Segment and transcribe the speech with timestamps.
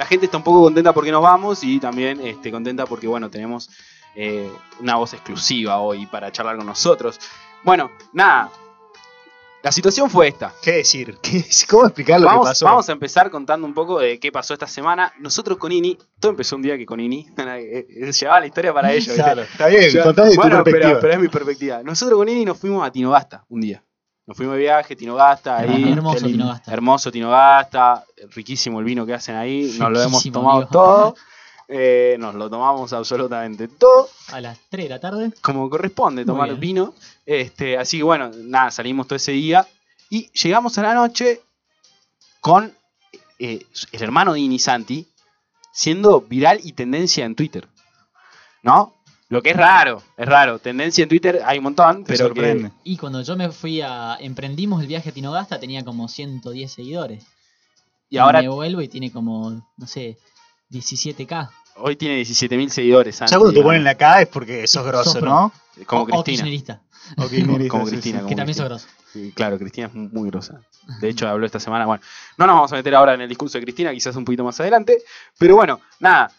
[0.00, 3.28] la gente está un poco contenta porque nos vamos y también este, contenta porque, bueno,
[3.28, 3.68] tenemos
[4.16, 7.20] eh, una voz exclusiva hoy para charlar con nosotros.
[7.62, 8.50] Bueno, nada.
[9.62, 10.54] La situación fue esta.
[10.62, 11.18] ¿Qué decir?
[11.22, 12.64] ¿Qué- ¿Cómo explicar lo Vamos, que pasó?
[12.64, 15.12] vamos a empezar contando un poco de qué pasó esta semana.
[15.18, 18.72] Nosotros con Ini, todo empezó un día que con Ini, eh, eh, llevaba la historia
[18.72, 19.14] para ellos.
[19.14, 20.88] Claro, está bien, Ya- contá de tu bueno, perspectiva.
[20.92, 21.82] Pero, pero es mi perspectiva.
[21.82, 23.84] Nosotros con Ini nos fuimos a Tinogasta un día.
[24.30, 25.90] Nos fuimos de viaje, Tinogasta, ahí.
[25.90, 26.26] Hermoso.
[26.26, 26.72] Tinogasta.
[26.72, 29.74] Hermoso Tinogasta, riquísimo el vino que hacen ahí.
[29.76, 30.70] Nos lo hemos Riquísimo, tomado amigo.
[30.70, 31.16] todo.
[31.66, 35.32] Eh, nos lo tomamos absolutamente todo, A las 3 de la tarde.
[35.42, 36.94] como corresponde tomar vino.
[37.26, 39.66] Este, así que bueno, nada, salimos todo ese día.
[40.10, 41.40] Y llegamos a la noche
[42.40, 42.72] con
[43.40, 45.08] eh, el hermano de Santi
[45.72, 47.66] siendo viral y tendencia en Twitter.
[48.62, 48.94] ¿No?
[49.30, 50.58] Lo que es raro, es raro.
[50.58, 52.70] Tendencia en Twitter hay un montón, Te pero sorprende.
[52.84, 54.16] Y cuando yo me fui a.
[54.20, 57.24] Emprendimos el viaje a Tinogasta, tenía como 110 seguidores.
[57.24, 57.30] que.
[58.10, 60.18] Y ahora me vuelvo y tiene como, no sé,
[60.70, 61.48] 17k.
[61.76, 63.18] hoy tiene 17.000 seguidores.
[63.20, 65.52] Ya cuando te ponen la cara es porque sos grosso, Sos ¿no?
[65.86, 66.80] Como O- Cristina.
[67.16, 68.18] Como, kirchnerista, como sí, Cristina.
[68.18, 68.22] sí.
[68.22, 68.86] como que también sos grosso.
[69.12, 70.60] Sí, claro, Cristina es muy grosa.
[71.00, 71.86] De hecho, habló esta semana.
[71.86, 72.02] Bueno,
[72.36, 74.58] no nos vamos a meter ahora en el discurso de Cristina, quizás un poquito más
[74.60, 74.98] adelante.
[75.38, 76.30] Pero bueno, nada.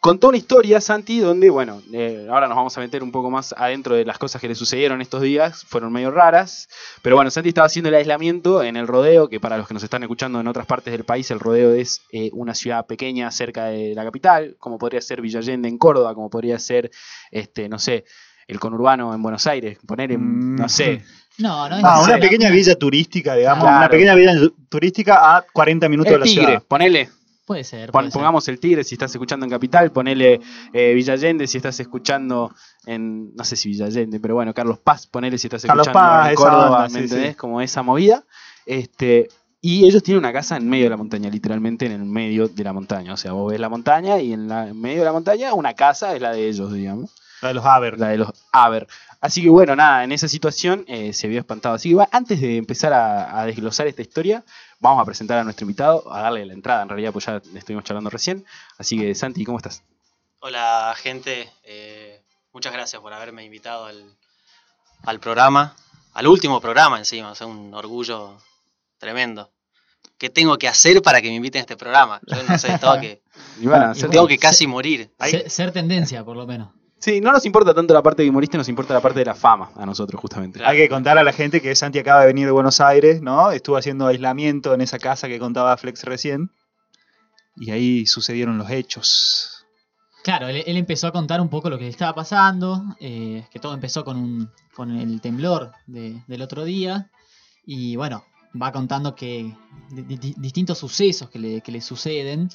[0.00, 3.54] Contó una historia, Santi, donde, bueno, eh, ahora nos vamos a meter un poco más
[3.54, 5.62] adentro de las cosas que le sucedieron estos días.
[5.68, 6.70] Fueron medio raras.
[7.02, 9.82] Pero bueno, Santi estaba haciendo el aislamiento en el rodeo, que para los que nos
[9.82, 13.66] están escuchando en otras partes del país, el rodeo es eh, una ciudad pequeña cerca
[13.66, 16.90] de la capital, como podría ser Villa Allende en Córdoba, como podría ser,
[17.30, 18.06] este, no sé,
[18.48, 20.56] el conurbano en Buenos Aires, poner en, Mm.
[20.56, 21.04] no sé,
[21.36, 23.64] No, no es Ah, una pequeña villa turística, digamos.
[23.64, 23.78] Claro.
[23.78, 24.32] Una pequeña villa
[24.68, 26.62] turística a 40 minutos el de la Tigre, ciudad.
[26.68, 27.08] ponele,
[27.50, 27.90] Puede ser.
[27.90, 30.40] pongamos el Tigre si estás escuchando en Capital, ponele
[30.72, 32.54] eh, Villa Allende si estás escuchando
[32.86, 36.08] en, no sé si Villa Allende, pero bueno, Carlos Paz, ponele si estás Carlos escuchando
[36.08, 37.30] Paz, en Córdoba, onda, ¿me sí, entendés?
[37.30, 37.34] sí.
[37.34, 38.22] Como esa movida.
[38.66, 39.26] Este,
[39.60, 42.62] y ellos tienen una casa en medio de la montaña, literalmente en el medio de
[42.62, 43.14] la montaña.
[43.14, 45.74] O sea, vos ves la montaña y en, la, en medio de la montaña una
[45.74, 47.10] casa es la de ellos, digamos.
[47.42, 47.98] La de los Haber.
[47.98, 48.86] La de los Aver.
[49.20, 51.74] Así que bueno, nada, en esa situación eh, se vio espantado.
[51.74, 54.44] Así que va, antes de empezar a, a desglosar esta historia,
[54.80, 57.58] vamos a presentar a nuestro invitado, a darle la entrada, en realidad, pues ya le
[57.58, 58.44] estuvimos charlando recién.
[58.78, 59.82] Así que Santi, ¿cómo estás?
[60.40, 64.16] Hola gente, Eh, muchas gracias por haberme invitado al,
[65.04, 65.76] al programa,
[66.14, 68.36] al último programa encima, o sea, un orgullo
[68.98, 69.50] tremendo.
[70.18, 72.20] ¿Qué tengo que hacer para que me inviten a este programa?
[72.26, 73.22] Yo no sé, tengo que,
[74.10, 75.10] tengo que casi morir.
[75.18, 76.70] Ser, ser tendencia, por lo menos.
[77.00, 79.34] Sí, no nos importa tanto la parte de humorista, nos importa la parte de la
[79.34, 80.62] fama a nosotros, justamente.
[80.64, 83.50] Hay que contar a la gente que Santi acaba de venir de Buenos Aires, ¿no?
[83.52, 86.50] Estuvo haciendo aislamiento en esa casa que contaba Flex recién.
[87.56, 89.64] Y ahí sucedieron los hechos.
[90.22, 93.58] Claro, él, él empezó a contar un poco lo que le estaba pasando, eh, que
[93.58, 97.10] todo empezó con, un, con el temblor de- del otro día,
[97.64, 98.24] y bueno,
[98.60, 99.56] va contando que
[99.90, 102.50] di- di- distintos sucesos que le, que le suceden.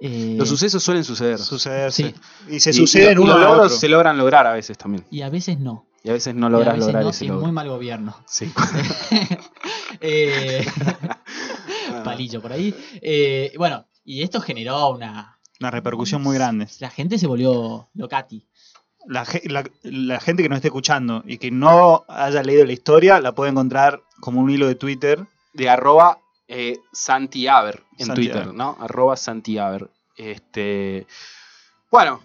[0.00, 1.38] Eh, Los sucesos suelen suceder.
[1.38, 2.14] Sucederse.
[2.46, 2.54] Sí.
[2.56, 3.76] Y se Y- suceden y uno logros otro.
[3.78, 5.04] se logran lograr a veces también.
[5.10, 5.86] y a veces no.
[6.04, 7.42] Y a veces no y a logras veces lograr no, ese y logro.
[7.42, 8.16] muy mal gobierno.
[8.26, 8.52] Sí.
[10.00, 10.64] Eh,
[12.04, 12.74] palillo por ahí.
[13.02, 15.38] Eh, bueno, y esto generó una...
[15.60, 16.68] Una repercusión muy grande.
[16.78, 18.46] La gente se volvió locati.
[19.06, 23.20] La, la- la gente que nos esté escuchando y que no haya leído la historia
[23.20, 25.26] la puede encontrar como un hilo de Twitter.
[25.54, 28.54] de arroba eh, Santiaver en Santi Twitter, Aver.
[28.54, 28.76] ¿no?
[28.80, 29.90] Arroba Santiaver.
[30.16, 31.06] Este,
[31.90, 32.22] bueno,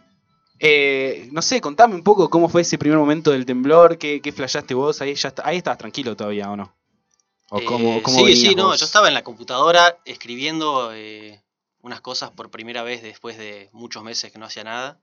[0.60, 4.32] eh, no sé, contame un poco cómo fue ese primer momento del temblor, qué, qué
[4.32, 6.76] flashaste vos, ahí ya está- ahí estabas tranquilo todavía, ¿o no?
[7.50, 8.80] ¿O Eh, cómo, cómo sí, sí, no, vos?
[8.80, 11.44] yo estaba en la computadora escribiendo eh,
[11.82, 15.00] unas cosas por primera vez después de muchos meses que no hacía nada.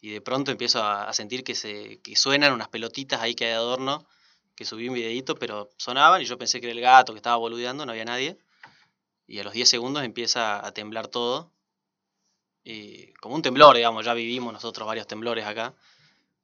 [0.00, 3.44] Y de pronto empiezo a, a sentir que, se, que suenan unas pelotitas ahí que
[3.46, 4.06] hay de adorno,
[4.56, 7.36] que subí un videito, pero sonaban y yo pensé que era el gato que estaba
[7.36, 8.38] boludeando, no había nadie.
[9.28, 11.50] Y a los 10 segundos empieza a temblar todo.
[12.64, 15.74] Y como un temblor, digamos, ya vivimos nosotros varios temblores acá.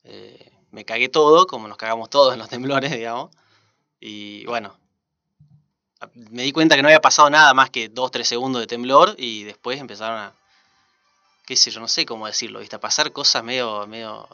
[0.05, 3.35] Eh, me cagué todo, como nos cagamos todos en los temblores, digamos.
[3.99, 4.77] Y bueno,
[6.15, 9.45] me di cuenta que no había pasado nada más que 2-3 segundos de temblor y
[9.45, 10.35] después empezaron a,
[11.47, 12.79] qué sé yo, no sé cómo decirlo, ¿viste?
[12.79, 14.29] pasar cosas medio, medio,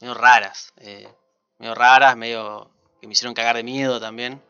[0.00, 0.72] medio raras.
[0.78, 1.08] eh,
[1.58, 4.40] medio raras, medio que me hicieron cagar de miedo también.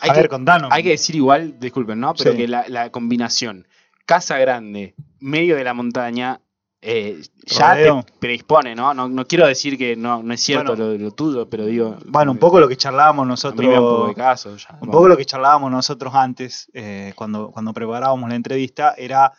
[0.00, 0.70] Hay a que- ver, contanos.
[0.72, 2.14] Hay que decir igual, disculpen, ¿no?
[2.14, 2.36] Pero Sí.
[2.36, 3.66] que la, la combinación
[4.06, 6.40] casa grande, medio de la montaña,
[6.80, 8.02] eh, ya Rodeo.
[8.04, 8.94] te predispone, ¿no?
[8.94, 9.08] ¿no?
[9.08, 10.92] No quiero decir que no, no es cierto Bueno.
[10.92, 11.98] lo, lo tuyo, pero digo...
[12.06, 13.66] Bueno, un poco lo que charlábamos a mí nosotros.
[13.66, 14.56] me un poco de caso.
[14.56, 14.92] ya, Un vamos.
[14.94, 19.32] poco lo que charlábamos nosotros antes, eh, cuando, cuando preparábamos la entrevista, era,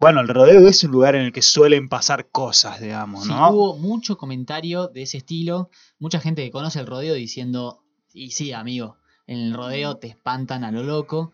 [0.00, 3.50] bueno, el rodeo es un lugar en el que suelen pasar cosas, digamos, Sí, ¿no?
[3.50, 5.70] hubo mucho comentario de ese estilo,
[6.00, 7.84] mucha gente que conoce el rodeo diciendo,
[8.24, 11.32] y sí, amigo, en el rodeo te espantan a lo loco.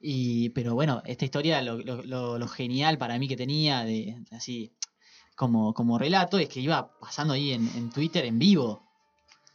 [0.00, 4.70] Y, pero bueno, esta historia, lo, lo- lo- genial para mí que tenía, de así
[5.34, 8.82] como, como relato, es que iba pasando ahí en, en Twitter en vivo.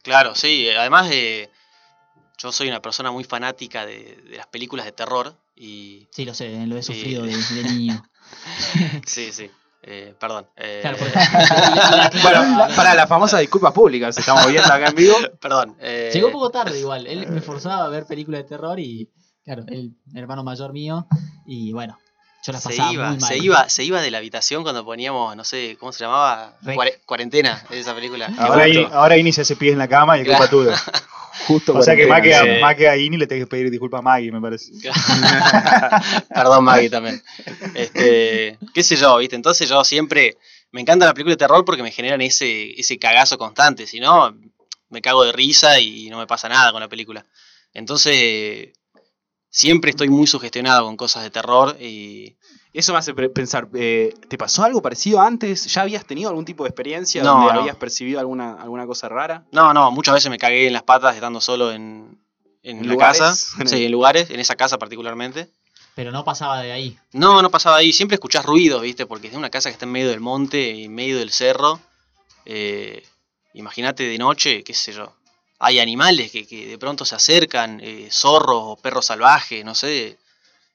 [0.02, 0.68] Claro, sí.
[0.70, 1.50] Además, eh,
[2.38, 5.36] yo soy una persona muy fanática de, de las películas de terror.
[5.54, 6.08] Y.
[6.10, 8.02] Sí, lo sé, lo he sufrido de, de niño.
[9.06, 9.50] Sí, sí.
[9.82, 10.46] Eh, perdón.
[10.56, 11.18] eh, Claro, porque-
[12.22, 15.16] Bueno, para las famosas disculpas públicas, estamos viendo acá en vivo.
[15.40, 15.76] Perdón.
[15.80, 17.06] eh, Llegó un poco tarde igual.
[17.06, 19.08] Él me forzaba a ver películas de terror y,
[19.44, 21.06] claro, el hermano mayor mío.
[21.46, 21.98] Y bueno,
[22.44, 23.28] yo la se pasaba iba, muy mal.
[23.28, 26.54] se iba, se iba de la habitación cuando poníamos, no sé, ¿cómo se llamaba?
[27.06, 28.30] Cuarentena, esa película.
[28.38, 30.76] Ahora, ahora Ini se hace pies en la cama y es culpa tuya.
[31.46, 32.62] Justo O sea que más que, cuarentena, a, sí.
[32.62, 34.72] más que a Ini le tenés que pedir disculpas a Maggie, me parece.
[36.34, 37.22] Perdón, Maggie, también.
[37.74, 39.36] Este, qué sé yo, ¿viste?
[39.36, 40.36] Entonces yo siempre.
[40.72, 43.88] Me encantan las películas de terror porque me generan ese, ese cagazo constante.
[43.88, 44.36] Si no,
[44.88, 47.26] me cago de risa y no me pasa nada con la película.
[47.72, 48.70] Entonces,
[49.48, 52.36] siempre estoy muy sugestionado con cosas de terror y.
[52.72, 55.66] Eso me hace pensar, eh, ¿te pasó algo parecido antes?
[55.66, 57.60] ¿Ya habías tenido algún tipo de experiencia No, donde no.
[57.60, 59.44] habías percibido alguna, alguna cosa rara?
[59.50, 62.16] No, no, muchas veces me cagué en las patas estando solo en,
[62.62, 63.18] en ¿En la lugares?
[63.18, 63.64] casa.
[63.66, 65.48] Sí, en lugares, en esa casa particularmente.
[65.96, 66.96] Pero no pasaba de ahí.
[67.12, 67.92] No, no pasaba ahí.
[67.92, 69.04] Siempre escuchás ruidos, ¿viste?
[69.04, 71.80] Porque es una casa que está en medio del monte, en medio del cerro.
[72.46, 73.02] Eh,
[73.52, 75.12] Imagínate de noche, qué sé yo.
[75.58, 80.16] Hay animales que, que de pronto se acercan, eh, zorros o perros salvajes, no sé.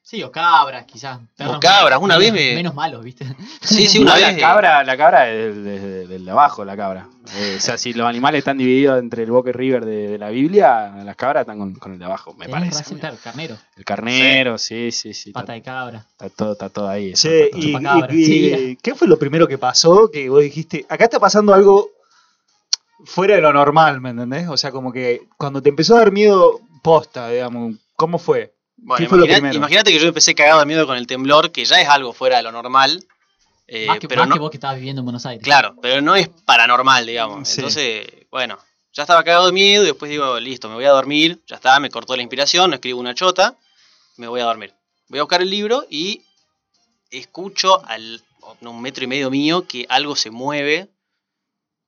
[0.08, 1.18] Sí, o cabras, quizás.
[1.36, 3.26] Perros cabras, una menos- vez me- Menos malos, ¿viste?
[3.60, 4.36] Sí, sí, una la vez.
[4.36, 5.52] eh, cabra, la cabra es
[6.08, 7.08] del de abajo, la cabra.
[7.34, 10.18] Eh, o sea, si los animales están divididos entre el Boca y River de, de
[10.18, 12.78] la Biblia, las cabras están con, con el de abajo, me Tenés parece.
[12.84, 15.32] razón, claro, carnero, El carnero, sí, sí, sí.
[15.32, 16.06] pata Está, de cabra.
[16.08, 17.10] está todo, está todo ahí.
[17.10, 17.60] eso, Che, está todo.
[17.66, 18.14] y, chupacabra.
[18.14, 18.78] y- y- Sí.
[18.80, 20.08] ¿qué fue lo primero que pasó?
[20.12, 21.90] Que vos dijiste, acá está pasando algo
[23.04, 24.48] fuera de lo normal, ¿me entendés?
[24.48, 28.52] O sea, como que cuando te empezó a dar miedo posta, digamos, ¿cómo fue?
[28.76, 32.12] Bueno, imagínate que yo empecé cagado de miedo con el temblor, que ya es algo
[32.12, 33.04] fuera de lo normal.
[33.66, 35.42] eh, más que, pero más no, que vos que estabas viviendo en Buenos Aires.
[35.42, 37.48] Claro, pero no es paranormal, digamos.
[37.48, 37.56] Sí.
[37.60, 38.58] Entonces, bueno,
[38.92, 41.42] ya estaba cagado de miedo y después digo, listo, me voy a dormir.
[41.46, 43.56] Ya está, me cortó la inspiración, no escribo una chota,
[44.18, 44.74] me voy a dormir.
[45.08, 46.22] Voy a buscar el libro y
[47.10, 50.88] escucho al, a un metro y medio mío que algo se mueve.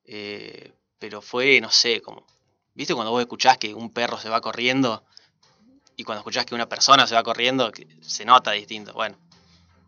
[0.05, 2.25] eh, pero fue, no sé, como...
[2.73, 5.03] ¿Viste cuando vos escuchás que un perro se va corriendo?
[5.99, 7.69] Y cuando escuchás que una persona se va corriendo,
[7.99, 8.93] se nota distinto.
[8.93, 9.17] Bueno,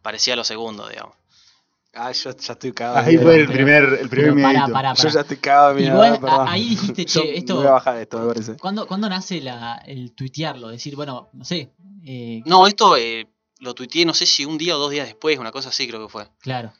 [0.01, 1.15] parecía lo segundo, digamos.
[1.93, 2.97] Ah, yo ya estoy cagado.
[3.05, 5.83] de Ahí fue el primer, el primer pará, pará, Yo ya estoy cagado de Y
[5.85, 5.97] miedo.
[5.97, 6.47] vos, eh, perdón.
[6.49, 8.57] a- ahí dijiste, Yo che, esto- Voy a bajar esto, me parece.
[8.57, 10.67] ¿Cuándo, cuándo nace la, el tuitearlo?
[10.67, 11.71] Decir, bueno, no sé.
[12.05, 13.29] eh, No, esto eh,
[13.59, 16.05] lo tuiteé no sé si un día o dos días después, una cosa así creo
[16.05, 16.27] que fue.
[16.41, 16.73] Claro.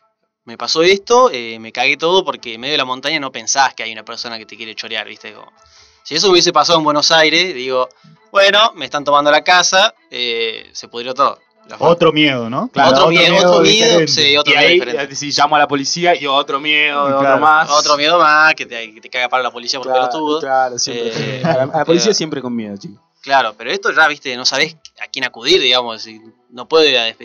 [0.44, 3.74] Me pasó esto, eh, me cagué todo porque en medio de la montaña no pensás
[3.76, 5.34] que hay una persona que te quiere chorear, ¿viste?
[5.34, 5.54] Como,
[6.04, 7.90] si eso hubiese pasado en Buenos Aires, digo,
[8.32, 11.40] bueno, me están tomando la casa, eh, se pudrió todo.
[11.80, 12.68] Otro miedo, ¿no?
[12.70, 14.08] Claro, otro, miedo, otro miedo, diferente.
[14.12, 15.14] sí, otro y miedo ahí, diferente.
[15.14, 17.20] eh, si llamo a la policía y otro miedo, Claro.
[17.20, 17.70] otro más.
[17.70, 20.40] Otro miedo más, que te, que te caga para la policía por Claro, pelotudo.
[20.42, 21.40] claro, siempre.
[21.40, 23.00] Eh, a, la, a la policía pero- siempre con miedo, chicos.
[23.22, 26.06] Claro, pero esto ya, viste, no sabés a quién acudir, digamos.
[26.08, 26.20] y
[26.50, 27.16] No puede a,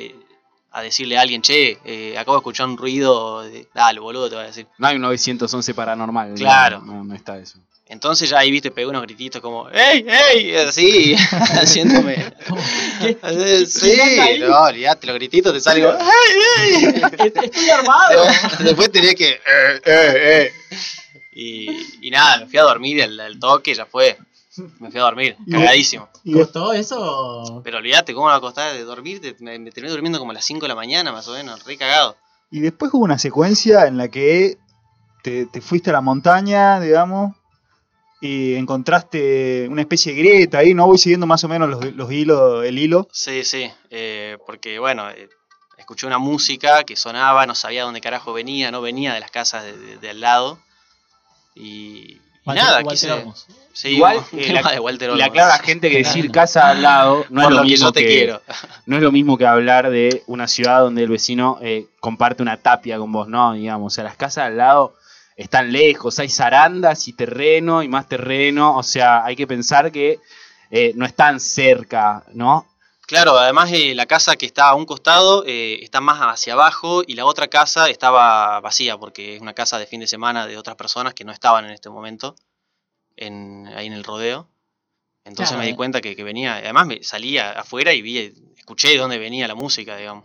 [0.73, 4.37] a decirle a alguien, che, eh, acabo de escuchar un ruido, de, dale, boludo, te
[4.37, 4.69] va a decir.
[4.79, 6.35] No hay un 911 paranormal.
[6.35, 6.83] Claro.
[6.83, 7.59] No, no está eso.
[7.89, 10.57] Entonces ya ahí, viste, pegué unos grititos como, ¡Ey, ey!
[10.57, 12.17] Así, haciéndome.
[13.67, 13.97] Sí,
[14.41, 17.03] no, olvidate, los grititos te salen como, ¡Ey, ey!
[17.45, 18.25] Estoy armado.
[18.61, 20.53] Después tenía que, eh, eh, eh.
[21.33, 21.69] Y,
[22.09, 24.17] y nada, me fui a dormir al, al toque, ya fue.
[24.81, 26.09] Me fui a dormir, cagadísimo.
[26.25, 27.61] Y ¿Costó eso?
[27.63, 29.21] Pero olvídate, ¿cómo me va a costar de dormir?
[29.21, 31.63] Te- Me, me terminé durmiendo como a las 5 de la mañana, más o menos,
[31.67, 32.17] re cagado.
[32.51, 34.57] Y después hubo una secuencia en la que
[35.23, 37.35] te, te fuiste a la montaña, digamos,
[38.27, 40.87] y encontraste una especie de grieta ahí, ¿no?
[40.87, 43.09] Voy siguiendo más o menos los, los hilos, el hilo.
[43.13, 45.29] Sí, sí, eh, porque bueno, eh,
[45.79, 49.65] escuché una música que sonaba, no sabía dónde carajo venía, no venía de las casas
[49.65, 50.59] de, de- de al lado.
[51.55, 53.13] Y, Walter- nada, Walter quise...
[53.13, 53.47] Olmos.
[53.73, 55.29] Sí, Igual, eh, la- de Walter Y le Olmos.
[55.29, 57.93] aclaro a la gente que decir casa al lado no es lo que mismo yo
[57.93, 58.43] te que, quiero.
[58.87, 62.57] no es lo mismo que hablar de una ciudad donde el vecino eh, comparte una
[62.57, 64.95] tapia con vos, no, digamos, o sea, las casas al lado
[65.37, 70.19] están lejos, hay zarandas y terreno y más terreno, o sea, hay que pensar que
[70.71, 72.67] eh, no están cerca, ¿no?
[73.07, 77.05] Claro, además eh, la casa que está a un costado eh, está más hacia abajo
[77.07, 80.59] y la otra casa estaba vacía porque es una casa de fin de semana de
[80.59, 82.35] otras personas que no estaban en este momento
[83.15, 84.49] en, ahí en el rodeo.
[85.25, 85.77] Entonces Claro, me di eh.
[85.77, 89.55] cuenta que, que venía, además me salía afuera y vi, escuché de dónde venía la
[89.55, 90.25] música, digamos.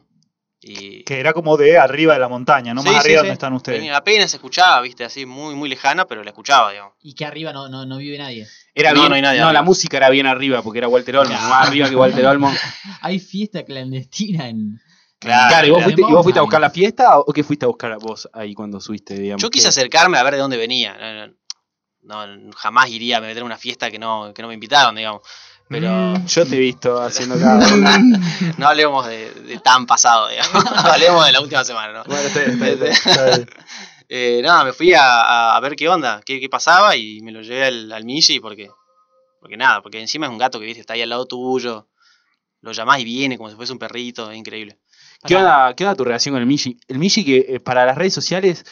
[0.64, 3.26] Y Que era como de arriba de la montaña, no Sí, más sí, arriba sí.
[3.28, 3.80] donde están ustedes.
[3.80, 6.94] venía- apenas se escuchaba, viste, así muy, muy lejana, pero la escuchaba, digamos.
[7.02, 8.48] Y que arriba no, no, no vive nadie.
[8.76, 11.18] Era No, bien, no hay nadie no, la música era bien arriba porque era Walter
[11.18, 11.50] Olmo, Claro.
[11.50, 12.52] más arriba que Walter Olmo.
[13.02, 14.80] Hay fiesta clandestina en.
[15.20, 17.66] Claro, Claro, ¿y vos, fuiste, ¿y vos fuiste a buscar la fiesta o qué fuiste
[17.66, 19.42] a buscar vos ahí cuando subiste, digamos?
[19.42, 20.96] Yo quise que- acercarme a ver de dónde venía.
[20.98, 21.28] No,
[22.26, 24.96] no, no, jamás iría a meter en una fiesta que no, que no me invitaron,
[24.96, 25.22] digamos.
[25.72, 26.26] Pero Mm.
[26.28, 27.98] Yo te he visto haciendo cada una.
[28.58, 30.66] no hablemos de, de tan pasado, digamos.
[30.86, 32.04] hablemos de la última semana, ¿no?
[32.04, 32.94] Bueno, está bien, está bien, está bien.
[32.94, 33.50] Está bien.
[34.10, 37.32] Eh, nada, me fui a, a- a ver qué onda, qué, qué pasaba y me
[37.32, 38.70] lo llevé al, al Michi porque,
[39.40, 41.88] porque nada, porque encima es un gato que viste, está ahí al lado tuyo,
[42.60, 44.78] lo llamás y viene como si fuese un perrito, es increíble.
[45.26, 46.78] ¿Qué onda, ¿Qué onda tu relación con el Michi?
[46.90, 48.66] El Michi que eh, para las redes sociales,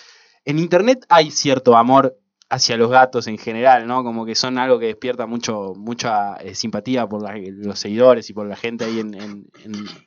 [0.43, 2.17] en internet hay cierto amor
[2.49, 4.03] hacia los gatos en general, ¿no?
[4.03, 8.47] Como que son algo que despierta mucho, mucha eh, simpatía por los seguidores y por
[8.47, 9.13] la gente ahí en,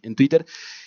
[0.02, 0.44] en- Twitter.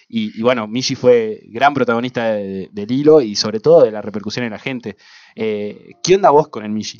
[0.07, 4.45] Y, bueno, Michi fue gran protagonista de- del hilo y sobre todo de la repercusión
[4.45, 4.97] en la gente.
[5.35, 6.99] Eh, ¿Qué onda vos con el Michi?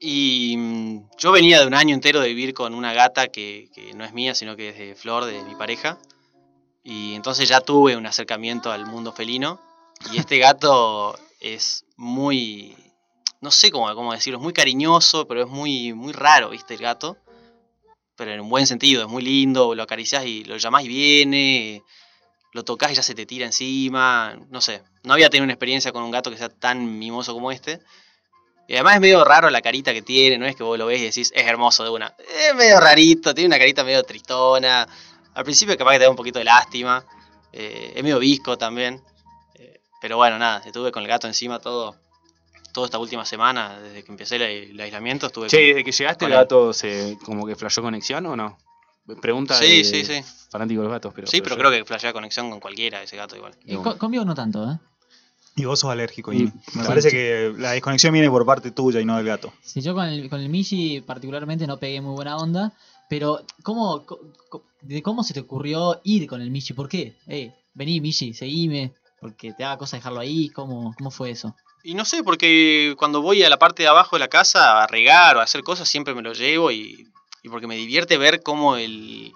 [0.00, 3.92] Y mm, yo venía de un año entero de vivir con una gata que, que
[3.92, 5.98] no es mía, sino que es de Flor, de mi pareja.
[6.82, 9.60] Y entonces ya tuve un acercamiento al mundo felino.
[10.12, 12.74] Y este gato es muy,
[13.40, 16.74] no sé cómo, cómo decirlo, es muy cariñoso, pero es muy, muy raro, ¿viste?
[16.74, 17.16] El gato.
[18.16, 21.82] Pero en un buen sentido, es muy lindo, lo acariciás y lo llamás y viene,
[22.52, 24.82] lo tocas y ya se te tira encima, no sé.
[25.04, 27.80] No había tenido una experiencia con un gato que sea tan mimoso como este.
[28.68, 31.00] Y además es medio raro la carita que tiene, no es que vos lo ves
[31.00, 32.14] y decís, es hermoso de una.
[32.18, 34.86] Es medio rarito, tiene una carita medio tristona.
[35.34, 37.04] Al principio capaz que te da un poquito de lástima.
[37.52, 39.02] eh, es medio visco también.
[39.54, 41.96] eh, pero bueno, nada, estuve con el gato encima todo,
[42.72, 45.92] toda esta última semana, desde que empecé el, el aislamiento, estuve Che, con- desde que
[45.92, 48.58] llegaste el gato se como que flashó conexión o no?
[49.20, 50.20] Pregunta Sí, de sí, sí.
[50.50, 53.16] fanático de los gatos, pero Sí, pero yo- creo que flashea conexión con cualquiera ese
[53.16, 53.54] gato igual.
[53.64, 54.78] Y conmigo no tanto, ¿eh?
[55.56, 56.32] Y vos sos alérgico.
[56.32, 56.42] Y- Y
[56.74, 56.88] me sí.
[56.88, 59.52] parece que la desconexión viene por parte tuya y no del gato.
[59.62, 62.72] Si yo con el, con el Michi particularmente no pegué muy buena onda,
[63.08, 64.04] pero ¿cómo,
[64.82, 66.72] de cómo se te ocurrió ir con el Michi?
[66.72, 67.16] ¿Por qué?
[67.26, 71.56] Eh, vení Michi, seguime, porque te haga cosa dejarlo ahí, ¿cómo, cómo fue eso?
[71.82, 74.86] Y no sé, porque cuando voy a la parte de abajo de la casa a
[74.86, 77.08] regar o a hacer cosas, siempre me lo llevo y,
[77.42, 79.32] y porque me divierte ver cómo el,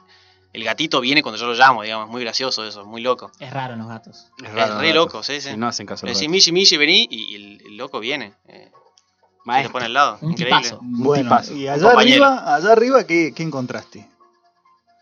[0.52, 3.32] el gatito viene cuando yo lo llamo, digamos, es muy gracioso eso, es muy loco.
[3.40, 4.26] Es raro en los gatos.
[4.44, 5.26] Es, re los loco, gatos.
[5.26, 5.56] sí, sí.
[5.56, 6.04] No hacen caso.
[6.04, 6.32] Le decís, gatos.
[6.32, 8.34] Michi, Michi, vení y el, el loco viene.
[8.48, 9.72] eh, y te Maestro.
[9.72, 10.60] pone al lado, Un increíble.
[10.62, 10.80] tipazo.
[10.80, 11.54] Un Bueno, tipazo.
[11.54, 12.24] y Un allá compañero.
[12.24, 14.08] arriba, allá arriba ¿qué, qué encontraste?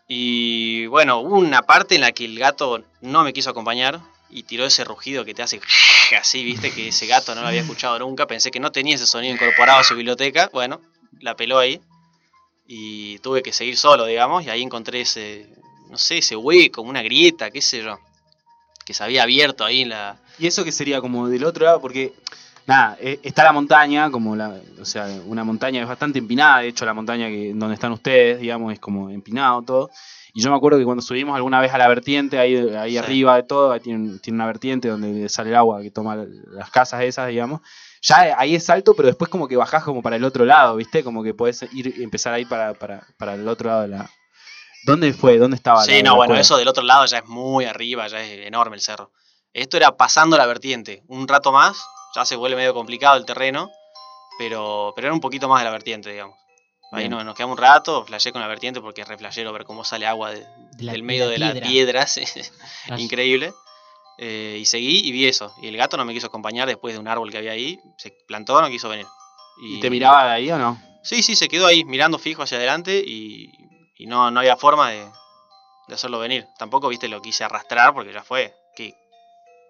[0.07, 4.43] Y bueno, hubo una parte en la que el gato no me quiso acompañar y
[4.43, 5.59] tiró ese rugido que te hace
[6.19, 8.27] así, viste, que ese gato no lo había escuchado nunca.
[8.27, 10.49] Pensé que no tenía ese sonido incorporado a su biblioteca.
[10.53, 10.81] Bueno,
[11.19, 11.81] la peló ahí
[12.67, 15.47] y tuve que seguir solo, digamos, y ahí encontré ese,
[15.89, 17.99] no sé, ese hueco, una grieta, qué sé yo,
[18.85, 20.17] que se había abierto ahí en la...
[20.39, 22.13] Y eso que sería como del otro lado, porque
[22.65, 26.69] nada, eh, está la montaña, como la, o sea, una montaña es bastante empinada, de
[26.69, 29.91] hecho la montaña que donde están ustedes, digamos, es como empinado todo.
[30.33, 32.97] Y yo me acuerdo que cuando subimos alguna vez a la vertiente, ahí, ahí Sí.
[32.97, 36.71] arriba de todo, ahí tiene, tiene una vertiente donde sale el agua que toma las
[36.71, 37.61] casas esas, digamos.
[38.01, 41.03] Ya ahí es alto, pero después como que bajás como para el otro lado, ¿viste?
[41.03, 44.09] Como que podés ir empezar a ir para, para, para el otro lado de la...
[44.85, 45.37] ¿Dónde fue?
[45.37, 45.83] ¿Dónde estaba?
[45.85, 46.41] Sí, la- no, la bueno, cueva?
[46.41, 49.11] eso del otro lado ya es muy arriba, ya es enorme el cerro.
[49.53, 51.77] Esto era pasando la vertiente, un rato más,
[52.15, 53.69] ya se vuelve medio complicado el terreno,
[54.39, 56.35] pero, pero era un poquito más de la vertiente, digamos.
[56.95, 59.63] Ahí no, nos quedamos un rato, flashé con la vertiente porque es re flashero ver
[59.65, 60.45] cómo sale agua de-
[60.77, 61.67] De la- del de medio la de las piedra.
[61.69, 62.19] piedras,
[62.97, 63.53] increíble.
[64.19, 65.53] Eh, y seguí y vi eso.
[65.61, 68.11] Y el gato no me quiso acompañar después de un árbol que había ahí, se
[68.27, 69.07] plantó, no quiso venir.
[69.61, 70.79] ¿Y te miraba de ahí o no?
[71.03, 73.49] Sí, sí, se quedó ahí mirando fijo hacia adelante y,
[73.97, 75.05] y no, no había forma de,
[75.87, 76.47] de hacerlo venir.
[76.57, 78.55] Tampoco, viste, lo quise arrastrar porque ya fue.
[78.75, 78.93] Que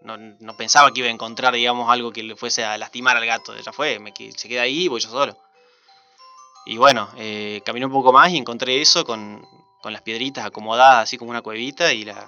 [0.01, 3.25] no, no pensaba que iba a encontrar, digamos, algo que le fuese a lastimar al
[3.25, 3.57] gato.
[3.57, 5.37] Ya fue, me, se queda ahí y voy yo solo.
[6.65, 9.45] Y bueno, eh, caminé un poco más y encontré eso con,
[9.81, 12.27] con las piedritas acomodadas así como una cuevita y la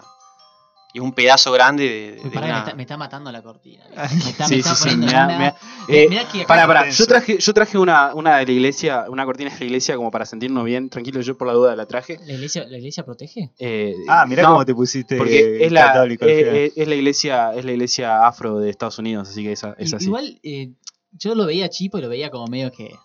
[0.94, 3.42] y un pedazo grande de, de Uy, pará, una- me, está, me está matando la
[3.42, 3.84] cortina.
[3.94, 5.56] Me está, me Sí, está sí, sí, poniendo me da- una- me da-
[5.90, 9.50] Mirá- Eh, Para, para, yo traje, yo traje una, una de la iglesia, una cortina
[9.50, 12.18] de la iglesia como para sentirnos bien, tranquilo, yo por la duda la traje.
[12.26, 13.52] ¿La iglesia, ¿La iglesia protege?
[13.60, 16.26] Eh, Ah, mirá no, cómo te pusiste porque es la, católico.
[16.26, 16.56] es, final.
[16.78, 20.06] es- la iglesia, es la iglesia afro de Estados Unidos, así que esa, es así.
[20.06, 20.70] Igual, eh,
[21.12, 22.96] yo lo veía chipo y lo veía como medio que.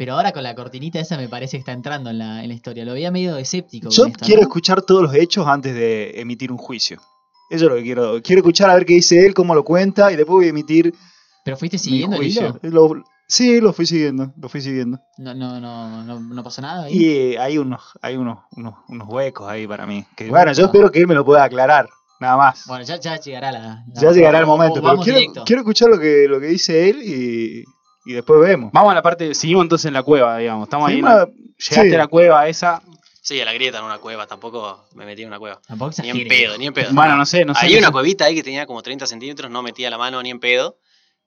[0.00, 2.54] Pero ahora con la cortinita esa me parece que está entrando en la, en la
[2.54, 2.86] historia.
[2.86, 3.90] Lo veía medio escéptico.
[3.90, 4.48] Yo quiero ¿no?
[4.48, 6.96] escuchar todos los hechos antes de emitir un juicio.
[7.50, 8.22] Eso es lo que quiero.
[8.22, 10.94] Quiero escuchar a ver qué dice él, cómo lo cuenta y después voy a emitir
[11.44, 12.58] Pero fuiste mi siguiendo el juicio.
[12.62, 12.94] hilo.
[12.94, 14.98] Lo- sí, lo fui siguiendo, lo fui siguiendo.
[15.18, 16.96] No, no, no, no, no pasó nada ahí.
[16.96, 17.04] Y
[17.34, 20.06] eh, hay unos, hay unos, unos, unos huecos ahí para mí.
[20.16, 21.90] Que, bueno, yo espero que él me lo pueda aclarar.
[22.20, 22.64] Nada más.
[22.66, 24.80] Bueno, ya, ya llegará la, la- ya llegará el momento.
[24.80, 27.64] Pero quiero, quiero escuchar lo que, lo que dice él y,
[28.04, 28.70] y después vemos.
[28.72, 30.64] Vamos a la parte, seguimos entonces en la cueva, digamos.
[30.64, 30.98] Estamos ahí.
[30.98, 31.26] en la-
[31.58, 31.94] llegaste sí.
[31.94, 32.82] a la cueva esa.
[33.22, 35.60] Sí, a la grieta en una cueva, tampoco me metí en una cueva.
[35.68, 36.88] Tampoco Ni en pedo, ni en pedo.
[36.92, 37.66] Bueno, no sé, no sé.
[37.66, 37.92] Hay no una sé.
[37.92, 40.78] cuevita ahí que tenía como 30 centímetros, no metía la mano ni en pedo.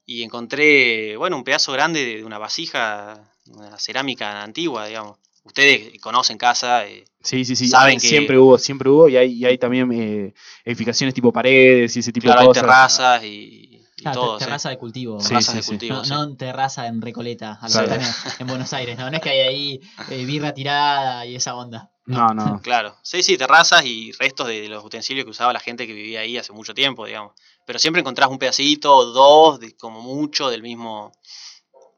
[0.05, 5.17] Y encontré, bueno, un pedazo grande de una vasija, una cerámica antigua, digamos.
[5.45, 7.67] Ustedes conocen casa, eh, Sí, sí, sí.
[7.67, 9.07] Saben que- Siempre hubo, siempre hubo.
[9.07, 10.33] Y hay, y hay también eh,
[10.65, 12.61] edificaciones tipo paredes y ese tipo claro, de hay cosas.
[12.63, 13.72] terrazas y,
[14.09, 14.37] y Claro, todo.
[14.37, 14.45] te- sí.
[14.45, 15.19] terraza de cultivo.
[15.19, 16.09] Sí, sí, de cultivo, No, sí.
[16.11, 17.93] no terraza en Recoleta, a Claro.
[18.39, 19.09] en Buenos Aires, ¿no?
[19.09, 19.79] No es que hay ahí
[20.09, 21.89] eh, birra tirada y esa onda.
[22.05, 22.59] No, no.
[22.63, 26.19] Claro, sí, sí, terrazas y restos de los utensilios que usaba la gente que vivía
[26.19, 27.31] ahí hace mucho tiempo, digamos.
[27.65, 31.13] Pero siempre encontrás un pedacito, dos, de- como mucho, del mismo,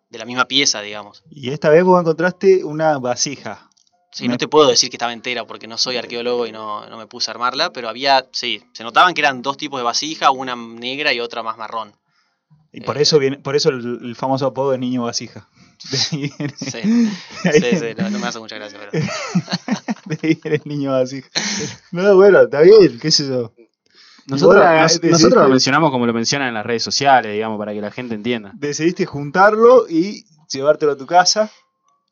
[0.10, 1.24] de la misma pieza, digamos.
[1.32, 3.70] Y esta vez vos encontraste una vasija.
[4.16, 6.88] Sí, Me- no te puedo decir que estaba entera porque no soy arqueólogo y no,
[6.90, 9.84] no me puse a armarla, pero había, sí, se notaban que eran dos tipos de
[9.84, 11.94] vasija, una negra y otra más marrón.
[12.72, 13.02] Y por Eh.
[13.02, 15.50] eso viene, por eso el, el famoso apodo de niño vasija.
[15.92, 16.72] De ahí viene, Sí,
[17.44, 18.92] de ahí sí, sí, no, no me hace mucha gracia, pero...
[20.06, 21.28] de ahí viene el niño vasija.
[21.92, 23.54] No, bueno, está bien, qué sé yo.
[24.28, 27.60] Nosotros, Bueno, nos- decidiste- nosotros lo mencionamos como lo mencionan en las redes sociales, digamos,
[27.60, 28.52] para que la gente entienda.
[28.56, 31.52] Decidiste juntarlo y llevártelo a tu casa.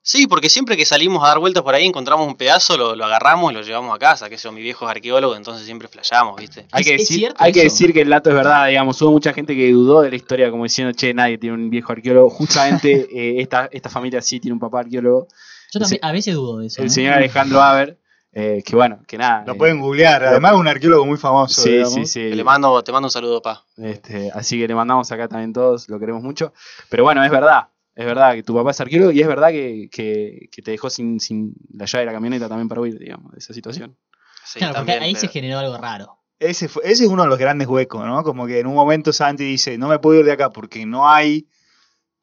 [0.06, 3.06] Sí, porque siempre que salimos a dar vueltas por ahí encontramos un pedazo, lo, lo
[3.06, 6.36] agarramos y lo llevamos a casa, que eso, mi viejo es arqueólogo, entonces siempre flasheamos,
[6.36, 6.66] ¿viste?
[6.74, 9.12] Hay, ¿Es- que es decir, hay que decir que el dato es verdad, digamos, hubo
[9.12, 12.30] mucha gente que dudó de la historia como diciendo, che, nadie tiene un viejo arqueólogo.
[12.30, 15.28] Justamente eh, esta, esta familia sí tiene un papá arqueólogo,
[15.74, 16.82] Yo también a veces dudo de eso.
[16.82, 16.90] el ¿eh?
[16.90, 17.98] señor Alejandro Haber,
[18.34, 19.46] eh, que bueno, que nada.
[19.48, 20.22] Lo eh, pueden googlear.
[20.26, 21.62] Además, es un arqueólogo muy famoso.
[21.62, 21.94] Sí, digamos.
[21.94, 22.30] sí, sí.
[22.34, 23.64] Le mando, te mando un saludo, pa.
[23.78, 26.52] Este, así que le mandamos acá también todos, lo queremos mucho.
[26.90, 29.90] Pero bueno, es verdad, es verdad que tu papá es arqueólogo y es verdad que,
[29.92, 33.32] que- que te dejó sin, sin la llave de la camioneta también para huir, digamos,
[33.32, 33.98] de esa situación.
[34.46, 36.20] Sí, Claro, porque ahí se generó algo raro.
[36.40, 38.24] Ese, fue- ese es uno de los grandes huecos, ¿no?
[38.24, 41.08] Como que en un momento Santi dice, no me puedo ir de acá porque no
[41.10, 41.48] hay,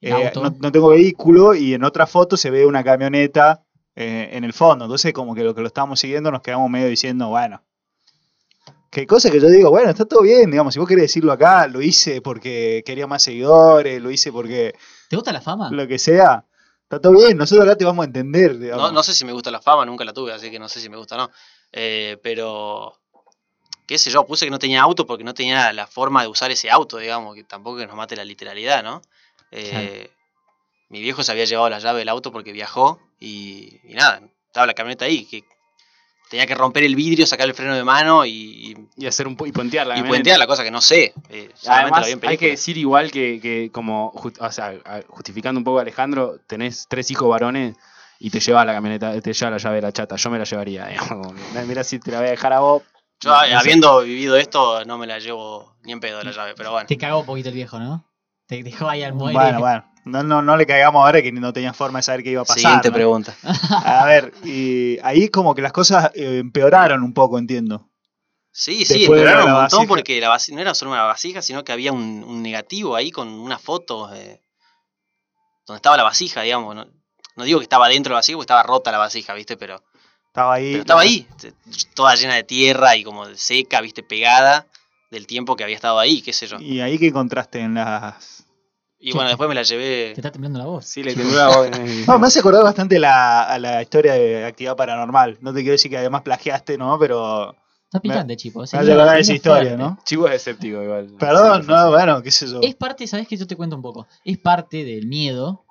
[0.01, 0.43] eh, auto.
[0.43, 3.65] no, no tengo vehículo y en otra foto se ve una camioneta
[3.97, 4.85] eh, en el fondo.
[4.87, 7.63] Entonces como que lo que lo estábamos siguiendo nos quedamos medio diciendo, bueno,
[8.91, 11.67] qué cosa que yo digo, bueno, está todo bien, digamos, si vos querés decirlo acá,
[11.69, 14.75] lo hice porque quería más seguidores, lo hice porque
[15.11, 15.71] ¿Te gusta la fama?
[15.73, 16.47] lo que sea,
[16.85, 18.55] está todo bien, nosotros acá te vamos a entender.
[18.55, 20.81] No, no sé si me gusta la fama, nunca la tuve, así que no sé
[20.81, 21.31] si me gusta o no.
[21.73, 22.97] Eh, pero,
[23.89, 26.53] qué sé yo, puse que no tenía auto porque no tenía la forma de usar
[26.53, 29.03] ese auto, digamos, que tampoco que nos mate la literalidad, ¿no?
[29.51, 30.09] Eh,
[30.91, 34.69] Mi viejo se había llevado la llave del auto porque viajó y, y nada, estaba
[34.69, 35.43] la camioneta ahí, que
[36.31, 39.53] tenía que romper el vidrio, sacar el freno de mano y, Y hacer un y
[39.53, 41.13] puentear la y puentear la cosa que no sé.
[41.29, 45.79] eh, Además, hay que decir igual que, que como, o sea, a- justificando un poco
[45.81, 47.77] a Alejandro, tenés tres hijos varones
[48.21, 50.15] y te llevas la camioneta, te lleva la llave de la chata.
[50.17, 51.35] Yo me la llevaría, digamos.
[51.67, 52.83] Mira si te la voy a dejar a vos.
[53.23, 53.55] Yo, no sé.
[53.55, 56.87] habiendo vivido esto, no me la llevo ni en pedo la llave, pero bueno.
[56.87, 58.05] Te cagó un poquito el viejo, ¿no?
[58.51, 59.39] Te dejó ahí al muere.
[59.39, 62.33] Bueno, bueno, no, no, no le caigamos ahora que no tenían forma de saber qué
[62.33, 62.59] iba a pasar.
[62.59, 62.95] Siguiente ¿no?
[62.95, 63.37] pregunta.
[63.85, 67.89] A ver, y ahí como que las cosas eh, empeoraron un poco, entiendo.
[68.51, 69.89] Sí, sí, empeoraron un montón vasija.
[69.89, 73.29] porque la no era solo una vasija, sino que había un, un negativo ahí con
[73.29, 74.43] una foto eh,
[75.65, 76.75] donde estaba la vasija, digamos.
[76.75, 76.89] No,
[77.37, 79.57] no digo que estaba dentro de la vasija porque estaba rota la vasija, ¿viste?
[79.57, 79.81] Pero,
[80.27, 80.73] Estaba ahí.
[80.73, 81.25] pero estaba ahí,
[81.95, 84.03] toda llena de tierra y como seca, ¿viste?
[84.03, 84.67] Pegada
[85.11, 86.59] del tiempo que había estado ahí, qué sé yo.
[86.61, 88.40] Y ahí que encontraste en las...
[89.03, 90.13] Y bueno, después me la llevé.
[90.15, 90.85] Te está temblando la voz.
[90.85, 91.71] Sí, le tembló la voz.
[92.07, 95.39] No, me hace acordar bastante la, a la historia de actividad paranormal.
[95.41, 96.99] No te quiero decir que además plagiaste, ¿no?
[96.99, 98.61] Pero Está picante, chico.
[98.61, 99.99] me hace acordar esa historia, ¿no?
[100.05, 101.09] Chivo es escéptico igual.
[101.19, 102.61] Perdón, Sí, no, bueno, qué sé yo.
[102.63, 104.07] Es parte, ¿sabes que Yo te cuento un poco.
[104.25, 105.65] Es parte del miedo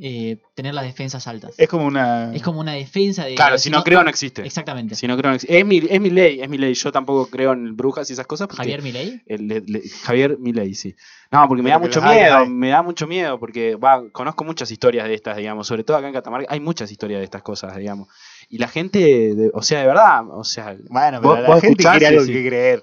[0.00, 1.54] eh, tener las defensas altas.
[1.58, 2.34] Es como una...
[2.34, 3.34] Es como una defensa de.
[3.34, 4.44] Claro, si no creo no existe.
[4.44, 4.94] Exactamente.
[4.94, 5.58] Si no creo no existe.
[5.58, 6.74] Es mi, es mi ley, es mi ley.
[6.74, 8.46] Yo tampoco creo en brujas y esas cosas.
[8.48, 9.22] Porque Javier Milei.
[9.26, 10.94] el- le- le- Javier Milei, sí.
[11.32, 12.48] No, porque me da Pero mucho miedo, hay.
[12.48, 16.06] me da mucho miedo, porque va, conozco muchas historias de estas, digamos, sobre todo acá
[16.06, 18.08] en Catamarca, hay muchas historias de estas cosas, digamos.
[18.48, 18.98] Y la gente,
[19.34, 22.24] de- o sea, de verdad, o sea, Bueno, pero Vos- la vos gente quiere algo
[22.26, 22.82] que creer.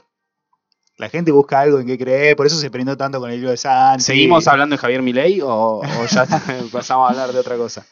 [0.97, 3.51] La gente busca algo en que creer, por eso se prendió tanto con el libro
[3.51, 4.03] de Santi.
[4.03, 6.25] ¿seguimos hablando de Javier Milei o, o ya
[6.71, 7.85] pasamos a hablar de otra cosa?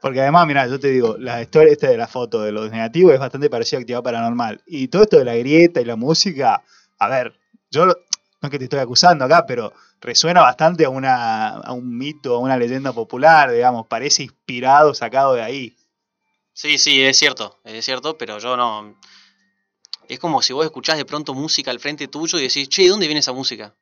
[0.00, 3.12] Porque además, mira, yo te digo, la historia esta de la foto de los negativos
[3.12, 4.62] es bastante parecida a actividad paranormal.
[4.66, 6.62] Y todo esto de la grieta y la música,
[6.98, 7.38] a ver,
[7.70, 7.94] yo no
[8.42, 12.38] es que te estoy acusando acá, pero resuena bastante a una a un mito, a
[12.38, 15.76] una leyenda popular, digamos, parece inspirado, sacado de ahí.
[16.54, 18.98] Sí, sí, es cierto, es cierto, pero yo no.
[20.10, 22.88] Es como si vos escuchás de pronto música al frente tuyo y decís, che, ¿de
[22.88, 23.76] dónde viene esa música?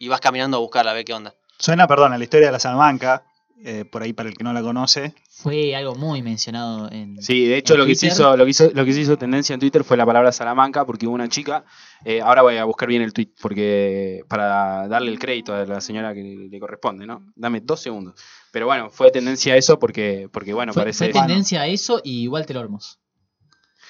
[0.00, 1.34] Y vas caminando a buscarla, a ver qué onda.
[1.56, 3.24] Suena, perdón, a la historia de la Salamanca,
[3.64, 5.14] eh, por ahí para el que no la conoce.
[5.30, 7.22] Fue algo muy mencionado en.
[7.22, 9.54] Sí, de hecho lo que, se hizo, lo, que hizo, lo que se hizo tendencia
[9.54, 11.64] en Twitter fue la palabra Salamanca porque hubo una chica,
[12.04, 15.80] eh, ahora voy a buscar bien el tweet porque para darle el crédito a la
[15.80, 17.24] señora que le, le corresponde, ¿no?
[17.36, 18.20] Dame dos segundos.
[18.50, 21.12] Pero bueno, fue tendencia a eso porque, porque bueno, fue, parece...
[21.12, 22.98] fue tendencia a eso y Walter Olmos.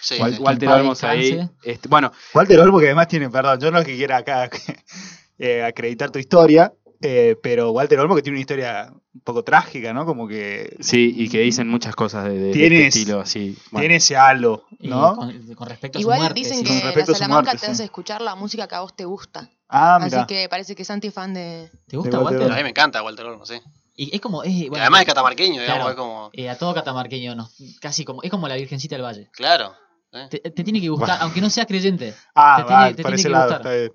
[0.07, 0.40] Sí, Wal- sí.
[0.42, 1.40] Walter Olmos ahí.
[1.64, 4.49] este, bueno, Walter Olmo, que además tiene, perdón, yo no es que quiera acá
[5.38, 9.92] eh, acreditar tu historia, eh, pero Walter Olmo que tiene una historia un poco trágica,
[9.92, 10.07] ¿no?
[10.07, 13.59] Como que sí, y que dicen muchas cosas de, de- de Tienes- este estilo, así.
[13.73, 13.83] bueno.
[13.83, 15.16] tiene ese halo, ¿no?
[15.16, 16.40] con, con respecto a su Igual muerte.
[16.40, 16.62] dicen sí.
[16.64, 17.73] que Con la respecto a su Salamanca muerte, te sí.
[17.73, 19.51] hace escuchar la música que a vos te gusta.
[19.69, 20.27] Ah, Así mira.
[20.29, 21.71] que parece que Santi es fan de.
[21.88, 22.53] ¿Te gusta de Walter Walter?
[22.53, 23.57] A mí me encanta Walter Olmo, sí.
[23.97, 24.42] Y es como.
[24.45, 25.90] Es, bueno, Además es catamarqueño, digamos, claro.
[25.90, 26.31] es como...
[26.35, 27.49] eh, a todo catamarqueño, no,
[27.81, 28.23] casi como.
[28.23, 29.29] Es como la Virgencita del Valle.
[29.33, 29.75] Claro.
[30.16, 30.29] ¿Eh?
[30.31, 31.22] Te, te tiene que gustar, Bueno.
[31.24, 32.14] aunque no seas creyente.
[32.35, 33.44] Ah, te tiene- va, te por tiene ese que lado.
[33.52, 33.61] gustar.
[33.61, 33.92] está bien.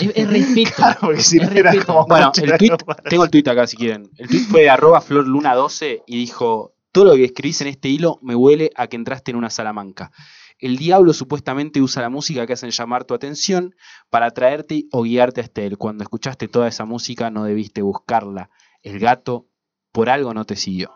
[0.00, 0.70] Es, es respeto.
[0.76, 1.86] Claro, si no Es respeto.
[1.86, 2.06] como.
[2.06, 2.76] Bueno, el tweet,
[3.08, 4.10] tengo el tweet acá si quieren.
[4.18, 8.18] El tweet fue de arroba florluna12 y dijo, todo lo que escribís en este hilo
[8.22, 10.10] me huele a que entraste en una Salamanca.
[10.58, 13.74] El diablo supuestamente usa la música que hacen llamar tu atención
[14.10, 15.76] para atraerte o guiarte hasta él.
[15.78, 18.50] Cuando escuchaste toda esa música no debiste buscarla.
[18.82, 19.46] El gato
[19.92, 20.92] por algo no te siguió.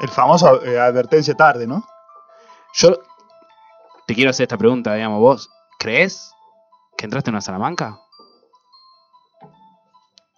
[0.00, 1.84] El famoso eh, advertencia tarde, ¿no?
[2.74, 2.98] Yo
[4.06, 6.32] te quiero hacer esta pregunta, digamos, vos, ¿crees
[6.96, 8.00] que entraste en una Salamanca?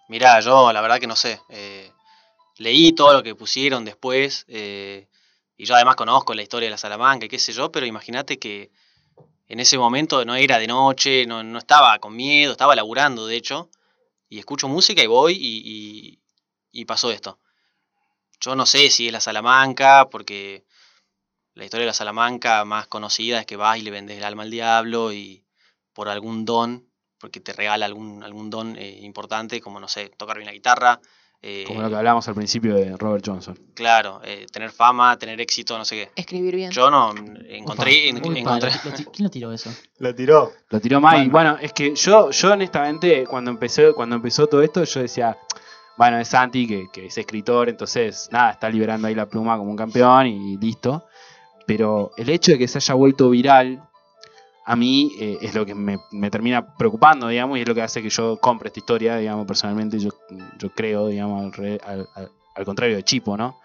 [0.09, 1.41] Mirá, yo la verdad que no sé.
[1.49, 1.91] eh,
[2.57, 4.45] leí todo lo que pusieron después.
[4.47, 5.07] eh,
[5.57, 8.37] y yo además conozco la historia de la Salamanca y qué sé yo, pero imagínate
[8.37, 8.71] que
[9.47, 13.35] en ese momento no era de noche, no, no estaba con miedo, estaba laburando de
[13.37, 13.69] hecho.
[14.29, 16.19] Y escucho música y voy y, y-
[16.81, 17.39] y pasó esto.
[18.41, 20.65] Yo no sé si es la Salamanca, porque
[21.57, 24.43] la historia de la Salamanca más conocida es que vas y le vendes el alma
[24.43, 25.43] al diablo y
[25.93, 26.85] por algún don,
[27.19, 30.99] porque te regala algún, algún don eh, importante, como no sé, tocar bien la guitarra,
[31.41, 33.57] eh, Como lo que hablábamos al principio de Robert Johnson.
[33.75, 36.11] claro, eh, tener fama, tener éxito, no sé qué.
[36.15, 36.71] Escribir bien.
[36.71, 37.13] Yo no
[37.47, 39.71] encontré, en- encontré lo- lo- ¿Quién lo tiró eso?
[39.99, 40.51] Lo tiró.
[40.69, 41.27] Lo tiró Mai.
[41.29, 41.51] Bueno.
[41.53, 45.37] Bueno, es que yo, yo honestamente, cuando empecé, cuando empezó todo esto, yo decía,
[45.95, 49.69] bueno, es Santi, que, que es escritor, entonces, nada, está liberando ahí la pluma como
[49.71, 51.05] un campeón y listo.
[51.67, 53.83] Pero el hecho de que se haya vuelto viral,
[54.65, 57.81] a mí eh, es lo que me, me termina preocupando, digamos, y es lo que
[57.83, 60.09] hace que yo compre esta historia, digamos, personalmente, yo,
[60.57, 63.59] yo creo, digamos, al, re- al- al- al contrario de Chipo, ¿no?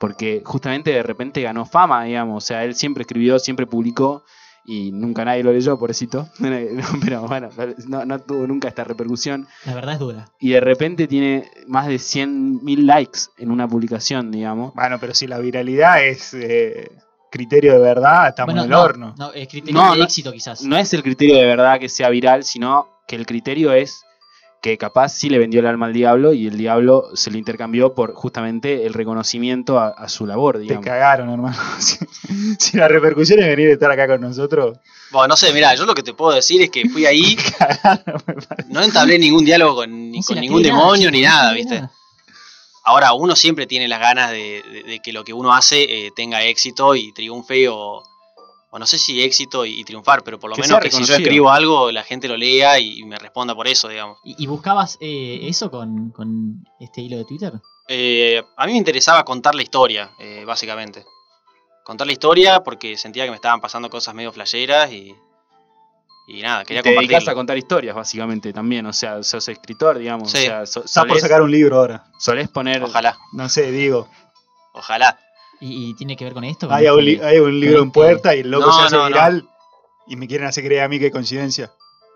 [0.00, 4.24] Porque justamente de repente ganó fama, digamos, o sea, él siempre escribió, siempre publicó,
[4.64, 6.28] y nunca nadie lo leyó, pobrecito.
[7.04, 7.48] Pero bueno,
[7.88, 9.46] no, no tuvo nunca esta repercusión.
[9.66, 10.28] La verdad es dura.
[10.40, 14.72] Y de repente tiene más de 100.000 likes en una publicación, digamos.
[14.74, 16.90] Bueno, pero si la viralidad es eh,
[17.32, 19.14] criterio de verdad, estamos Bueno, en el no, horno.
[19.18, 20.62] No, es criterio No, de no- éxito quizás.
[20.62, 24.02] No es el criterio de verdad que sea viral, sino que el criterio es
[24.62, 27.94] que capaz sí le vendió el alma al diablo y el diablo se lo intercambió
[27.94, 30.84] por justamente el reconocimiento a, a su labor, Te digamos.
[30.86, 31.56] cagaron, hermano.
[31.80, 31.96] si,
[32.60, 34.78] si la repercusión es venir a estar acá con nosotros,
[35.10, 38.22] Bueno, no sé, mira, yo lo que te puedo decir es que fui ahí, cagaron,
[38.68, 41.74] no entablé ningún diálogo con, ni No se con la ningún demonio ni nada, ¿viste?
[41.80, 41.90] nada.
[42.84, 46.10] Ahora, uno siempre tiene las ganas de, de- de que lo que uno hace eh,
[46.14, 48.02] tenga éxito y triunfe o,
[48.70, 51.04] o no sé si éxito y, y triunfar, pero por lo Que menos que si
[51.04, 54.18] yo escribo algo, la gente lo lea y, y me responda por eso, digamos.
[54.24, 57.52] ¿Y, y buscabas eh, eso con, con este hilo de Twitter?
[57.88, 61.04] Eh, a mí me interesaba contar la historia, eh, básicamente.
[61.84, 65.14] Contar la historia porque sentía que me estaban pasando cosas medio flasheras y,
[66.26, 68.86] y nada, quería te dedicas a contar historias, básicamente, también.
[68.86, 70.30] O sea, sos escritor, digamos.
[70.30, 70.38] Sí.
[70.38, 72.04] O sea, so- por sacar un libro ahora.
[72.18, 72.82] solés poner...
[72.82, 74.08] Ojalá, No sé, digo.
[74.72, 75.18] ojalá.
[75.60, 76.66] ¿Y, y tiene que ver con esto?
[76.72, 79.02] Hay un, li- hay un libro en puerta y el loco No, se hace no,
[79.02, 79.08] no.
[79.08, 79.48] viral
[80.08, 81.70] y me quieren hacer creer a mí que coincidencia.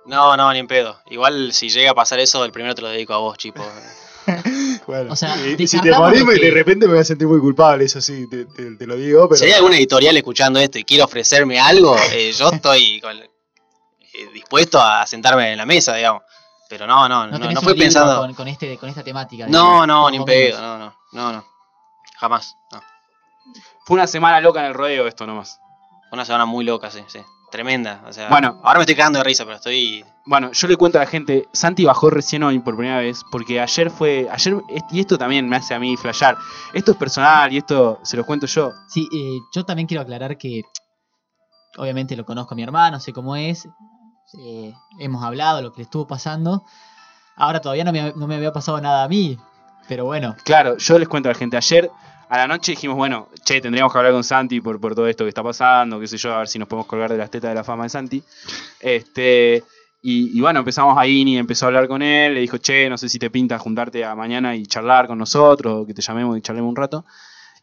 [0.05, 0.99] No, no, ni en pedo.
[1.11, 3.65] Igual si llega a pasar eso, el primero te lo dedico a vos, chipo.
[4.87, 7.05] Bueno, O sea, y- y si te morís, me- de que- repente me voy a
[7.05, 10.17] sentir muy culpable, eso sí, te, te- te lo digo, pero Si hay alguna editorial
[10.17, 13.21] escuchando esto y quiere ofrecerme algo, eh, yo estoy con-
[14.19, 16.23] eh, dispuesto a sentarme en la mesa, digamos.
[16.69, 18.19] Pero no, no, No, no, no libro pensando.
[18.19, 19.47] Con, con este, con esta temática.
[19.47, 21.45] No, digamos, no, ni pedo, no, no, no, no.
[22.19, 22.81] Jamás, no.
[23.85, 25.61] Fue una semana loca en el rodeo esto nomás.
[26.09, 27.21] Fue una semana muy loca, sí, sí.
[27.53, 28.03] Tremenda.
[28.09, 28.61] O sea, Bueno.
[28.65, 30.05] ahora me estoy cagando de risa, pero estoy.
[30.25, 33.61] Bueno, yo le cuento a la gente, Santi bajó recién hoy por primera vez, porque
[33.61, 34.57] ayer fue, ayer,
[34.91, 36.37] y esto también me hace a mí flashear,
[36.75, 38.73] esto es personal y esto se lo cuento yo.
[38.89, 40.63] Sí, eh, yo también quiero aclarar que
[41.77, 43.69] obviamente lo conozco a mi hermano, sé cómo es,
[44.39, 46.65] eh, hemos hablado lo que le estuvo pasando.
[47.37, 49.39] Ahora todavía no me, no me había pasado nada a mí,
[49.89, 51.91] pero bueno, Claro, yo les cuento a la gente, ayer
[52.29, 55.25] a la noche dijimos, bueno, che, tendríamos que hablar con Santi por, por todo esto
[55.25, 57.51] que está pasando, qué sé yo, a ver si nos podemos colgar de las tetas
[57.51, 58.23] de la fama de Santi.
[58.81, 59.63] Este,
[60.03, 63.09] Y, bueno, empezamos ahí, y empezó a hablar con él, le dijo, che, no sé
[63.09, 66.43] si te pinta juntarte a mañana y charlar con nosotros, o que te llamemos y
[66.43, 67.05] charlemos un rato.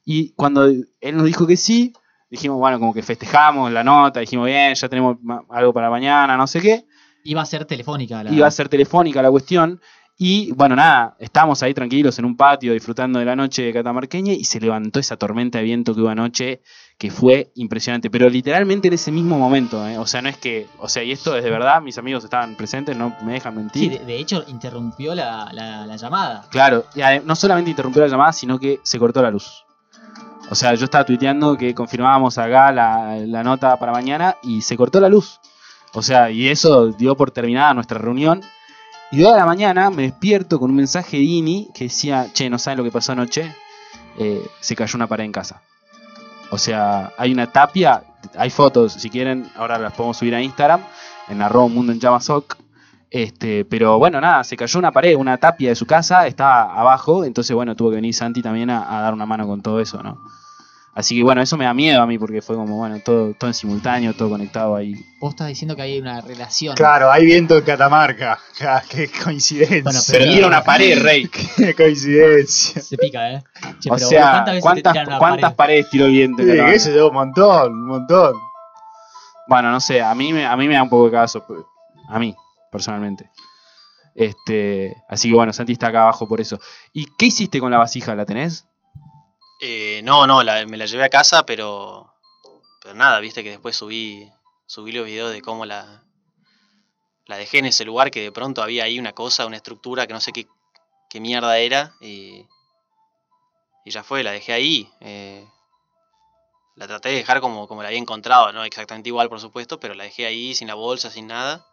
[0.05, 1.93] Y cuando él nos dijo que sí,
[2.33, 5.17] dijimos, bueno, como que festejamos la nota, dijimos, bien, ya tenemos
[5.51, 6.85] algo para mañana, no sé qué.
[7.23, 8.31] Iba a ser telefónica la.
[8.33, 9.79] Iba a ser telefónica la cuestión.
[10.17, 14.43] Y bueno, nada, estábamos ahí tranquilos en un patio disfrutando de la noche catamarqueña y
[14.45, 16.61] se levantó esa tormenta de viento que hubo anoche,
[16.99, 18.09] que fue impresionante.
[18.11, 19.97] Pero literalmente en ese mismo momento, ¿eh?
[19.97, 22.55] o sea, no es que, o sea, y esto es de verdad, mis amigos estaban
[22.55, 23.99] presentes, no me dejan Sí, mentir.
[23.99, 26.45] de, de hecho interrumpió la, la- la llamada.
[26.51, 29.62] Claro, y no solamente interrumpió la llamada, sino que se cortó la luz.
[30.49, 34.77] O sea, yo estaba tuiteando que confirmábamos acá la, la nota para mañana y se
[34.77, 35.39] cortó la luz.
[35.93, 38.41] O sea, y eso dio por terminada nuestra reunión.
[39.11, 42.49] Y de a la mañana me despierto con un mensaje de Ini que decía, che,
[42.49, 43.55] no saben lo que pasó anoche,
[44.19, 45.61] Eh, se cayó una pared en casa.
[46.51, 48.03] O sea, hay una tapia,
[48.37, 50.81] hay fotos, si quieren, ahora las podemos subir a Instagram,
[51.29, 51.93] en arroba mundo.
[53.13, 57.23] Este, pero bueno, nada, se cayó una pared, una tapia de su casa, estaba abajo,
[57.23, 60.01] entonces bueno, tuvo que venir Santi también a, a dar una mano con todo eso,
[60.01, 60.17] ¿no?
[60.95, 63.51] Así que bueno, eso me da miedo a mí porque fue como, bueno, todo, todo
[63.51, 64.95] en simultáneo, todo conectado ahí.
[65.19, 66.75] Vos estás diciendo que hay una relación.
[66.75, 68.39] Claro, hay viento en Catamarca.
[68.57, 69.81] Ja, Qué coincidencia.
[69.83, 71.27] Bueno, Pero era una pared, Rey.
[71.57, 72.81] Qué coincidencia.
[72.81, 73.43] Se pica, ¿eh?
[73.79, 75.55] Che, O pero sea, ¿cuántas te ¿cuántas, pared?
[75.55, 76.41] paredes tiró el viento?
[76.43, 78.33] Sí, qué sé yo, un montón, un montón.
[79.47, 81.59] Bueno, no sé, a mí me, a mí me da un poco de cagazo, pues,
[82.09, 82.35] a mí,
[82.73, 83.31] personalmente.
[84.15, 86.59] Este, así que bueno, Santi está acá abajo por eso.
[86.91, 88.15] ¿Y qué hiciste con la vasija?
[88.15, 88.67] ¿La tenés?
[89.61, 92.13] Eh, no, no, me la llevé a casa, pero.
[92.81, 94.29] Pero nada, viste que después subí.
[94.65, 96.03] Subí los videos de cómo la.
[97.27, 100.13] La dejé en ese lugar que de pronto había ahí una cosa, una estructura que
[100.13, 100.45] no sé qué,
[101.09, 101.93] qué mierda era.
[102.01, 102.45] Y.
[103.85, 104.89] Y ya fue, la dejé ahí.
[104.99, 105.45] eh,
[106.75, 109.93] la traté de dejar como, como la había encontrado, no exactamente igual, por supuesto, pero
[109.93, 111.67] la dejé ahí sin la bolsa, sin nada.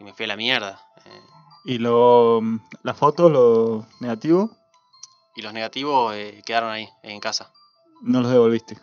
[0.00, 0.80] Y me fui a la mierda.
[1.04, 1.20] eh,
[1.64, 2.40] ¿Y lo,
[2.82, 4.50] las fotos, lo negativo?
[5.36, 7.52] y los negativos eh, quedaron ahí, en casa.
[8.00, 8.78] No los devolviste.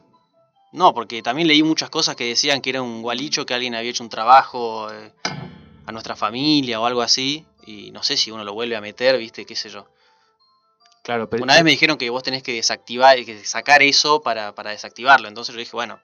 [0.71, 3.89] No, porque también leí muchas cosas que decían que era un gualicho, que alguien había
[3.89, 5.11] hecho un trabajo eh,
[5.85, 7.45] a nuestra familia o algo así.
[7.65, 9.87] Y no sé si uno lo vuelve a meter, viste, qué sé yo.
[11.03, 11.43] Claro, pero.
[11.43, 15.27] Una vez me dijeron que vos tenés que desactivar, que sacar eso para, para desactivarlo.
[15.27, 15.99] Entonces yo dije, bueno,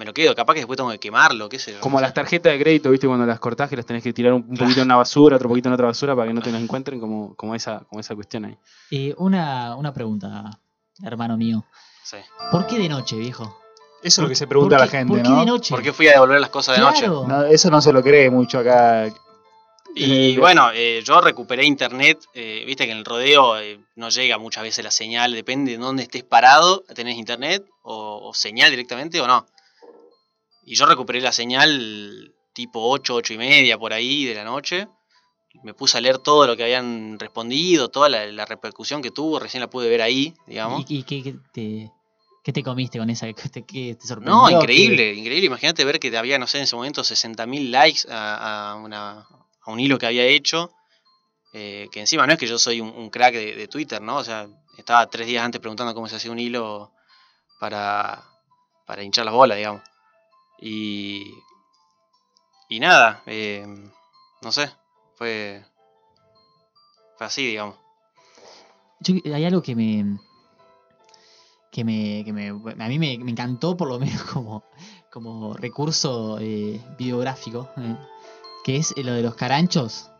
[0.00, 1.80] me lo quedo, capaz que después tengo que quemarlo, qué sé yo.
[1.80, 2.04] Como no sé.
[2.04, 3.06] las tarjetas de crédito, ¿viste?
[3.06, 5.50] Cuando las cortás que las tenés que tirar un, un poquito en una basura, otro
[5.50, 8.14] poquito en otra basura para que no te las encuentren, como, como, esa, como esa
[8.14, 8.56] cuestión ahí.
[8.90, 10.58] Eh, una, una pregunta,
[11.02, 11.66] hermano mío.
[12.02, 12.16] Sí.
[12.50, 13.60] ¿Por qué de noche, viejo?
[14.02, 15.40] Eso es lo que se pregunta ¿Por la gente, ¿Por qué ¿no?
[15.40, 15.74] de noche?
[15.74, 17.00] ¿Por qué fui a devolver las cosas de noche?
[17.00, 17.26] Claro.
[17.28, 19.12] No, Eso no se lo cree mucho acá.
[19.94, 24.38] Y bueno, eh, yo recuperé internet, eh, viste que en el rodeo eh, no llega
[24.38, 29.20] muchas veces la señal, depende de dónde estés parado, tenés internet o, o señal directamente
[29.20, 29.46] o no.
[30.70, 34.86] Y yo recuperé la señal tipo 8, 8 y media por ahí de la noche.
[35.64, 39.40] Me puse a leer todo lo que habían respondido, toda la, la repercusión que tuvo,
[39.40, 40.84] recién la pude ver ahí, digamos.
[40.88, 41.90] ¿Y, qué, qué te,
[42.44, 43.26] qué te comiste con esa?
[43.32, 44.32] ¿Qué te, qué te sorprendió?
[44.40, 45.46] No, ¿Qué- increíble, increíble.
[45.46, 49.26] Imagínate ver que había, no sé, en ese momento 60.000 likes a, a una-
[49.62, 50.70] a un hilo que había hecho.
[51.52, 54.18] eh, que encima no es que yo soy un, un crack de, de Twitter, ¿no?
[54.18, 54.46] O sea,
[54.78, 56.92] estaba tres días antes preguntando cómo se hacía un hilo
[57.58, 58.22] para,
[58.86, 59.82] para hinchar las bolas, digamos.
[60.60, 61.34] Y,
[62.68, 63.64] y nada, eh,
[64.42, 64.70] no sé,
[65.16, 65.64] fue,
[67.16, 67.76] fue así, digamos.
[69.00, 70.18] Yo- hay algo que me.
[71.72, 72.22] que me.
[72.24, 74.64] que me a mí me, me encantó, por lo menos como,
[75.10, 77.68] como recurso eh, videográfico.
[77.78, 77.96] eh,
[78.62, 80.10] que es lo de los caranchos.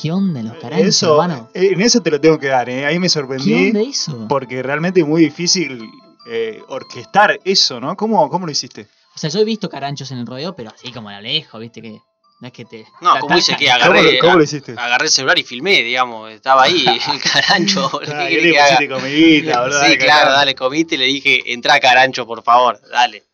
[0.00, 1.50] ¿Qué onda los caranchos, Eso, hermano?
[1.52, 2.86] eh, en eso te lo tengo que dar, ¿eh?
[2.86, 3.52] Ahí me ¿Qué sorprendí.
[3.54, 4.26] onda eso?
[4.28, 5.90] Porque realmente es muy difícil
[6.28, 7.96] eh, orquestar eso, ¿no?
[7.96, 8.86] ¿Cómo, ¿Cómo lo hiciste?
[9.20, 11.60] O sea, yo he visto caranchos en el rodeo, pero así como a lo lejos,
[11.60, 12.00] viste que.
[12.40, 12.86] No es que te.
[13.02, 14.72] No, como hice que ¿Cómo, agarré, lo, cómo lo hiciste?
[14.72, 17.90] agarré el celular y filmé, digamos, estaba ahí el carancho.
[18.02, 19.78] ¿qué Ah, querés ¿qué le que pusiste comidita, boludo?
[19.80, 23.24] Sí, Dale, claro, dale, comiste y le dije, entra Carancho, por favor, dale.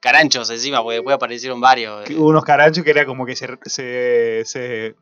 [0.00, 2.08] Caranchos encima, porque después aparecieron varios.
[2.10, 2.16] Eh.
[2.16, 4.96] Unos caranchos que era como que se, se, se-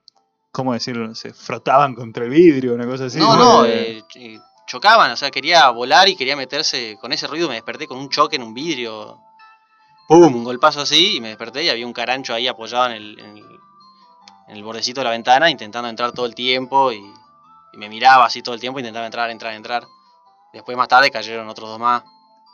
[0.53, 1.15] ¿Cómo decirlo?
[1.15, 3.19] Se frotaban contra el vidrio, una cosa así.
[3.19, 7.27] no, no, eh, ch- eh, chocaban, o sea, quería volar y quería meterse con ese
[7.27, 9.21] ruido, me desperté con un choque en un vidrio.
[10.09, 10.35] ¡Pum!
[10.37, 13.37] Un golpazo así y me desperté y había un carancho ahí apoyado en el, en
[13.39, 13.45] el,
[14.49, 16.99] en el bordecito de la ventana intentando entrar todo el tiempo y,
[17.73, 19.85] y me miraba así todo el tiempo, intentaba entrar, entrar, entrar.
[20.53, 22.03] Después más tarde cayeron otros dos más.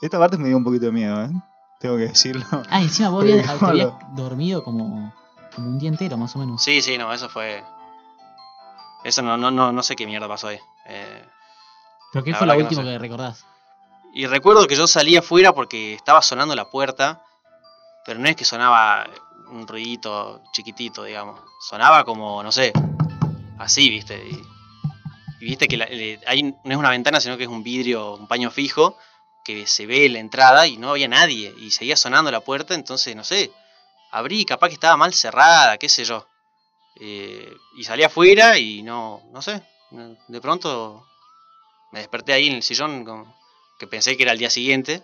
[0.01, 1.31] Esta parte me dio un poquito de miedo, ¿eh?
[1.79, 2.45] Tengo que decirlo.
[2.71, 5.13] Ah, encima vos habías, habías dormido como,
[5.55, 6.63] como un día entero, más o menos.
[6.63, 7.63] Sí, sí, no, eso fue...
[9.05, 10.59] Eso no, no, no, no sé qué mierda pasó ahí.
[10.87, 11.25] Eh,
[12.13, 12.89] ¿Pero qué La fue lo verdad que no último sé.
[12.95, 13.47] que recordás?
[14.15, 17.23] Y recuerdo que yo salí afuera porque estaba sonando la puerta,
[18.05, 19.09] pero no es que sonaba
[19.49, 21.41] un ruidito chiquitito, digamos.
[21.61, 22.73] Sonaba como, no sé,
[23.59, 24.17] así, ¿viste?
[24.29, 28.15] Y, viste que la- le- hay, no es una ventana, sino que es un vidrio,
[28.15, 28.97] un paño fijo,
[29.45, 31.53] que se ve la entrada y no había nadie.
[31.59, 33.53] Y seguía sonando la puerta, entonces, no sé,
[34.13, 36.27] abrí, capaz que estaba mal cerrada, qué sé yo.
[37.01, 39.63] Eh, y salí afuera y no, no sé,
[40.29, 41.07] de pronto
[41.91, 43.05] me desperté ahí en el sillón
[43.79, 45.03] que pensé que era el día siguiente.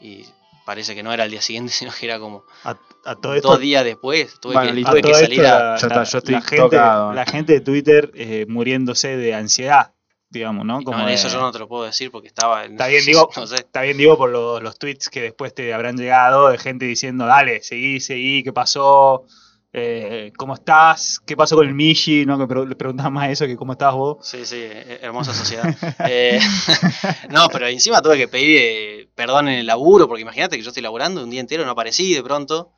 [0.00, 0.24] Y
[0.68, 2.76] parece que no era el día siguiente, sino que era como A,
[3.06, 4.38] a todo esto, dos días después.
[4.38, 5.58] Tuve Bueno, que, tuve salir esto a...
[5.58, 7.12] la, Ya está, la- yo estoy la gente, tocado.
[7.14, 9.94] la gente de Twitter eh, muriéndose de ansiedad,
[10.28, 10.82] digamos, ¿no?
[10.82, 12.72] Como No, de- eso yo no te lo puedo decir porque estaba en...
[12.72, 13.56] Está bien, digo, no sé.
[13.56, 17.24] está bien, digo, por los, los tweets que después te habrán llegado de gente diciendo,
[17.24, 19.24] dale, seguí, seguí, ¿qué pasó?
[19.72, 21.20] Eh, ¿Cómo estás?
[21.26, 22.24] ¿Qué pasó con el Mishi?
[22.24, 22.38] ¿No?
[22.38, 24.16] Le preguntabas más eso que cómo estás vos.
[24.26, 25.74] Sí, sí, eh, hermosa sociedad.
[26.08, 26.40] Eh,
[27.30, 30.68] no, pero encima tuve que pedir eh, perdón en el laburo, porque imagínate que yo
[30.68, 32.72] estoy laburando un día entero, no aparecí de pronto.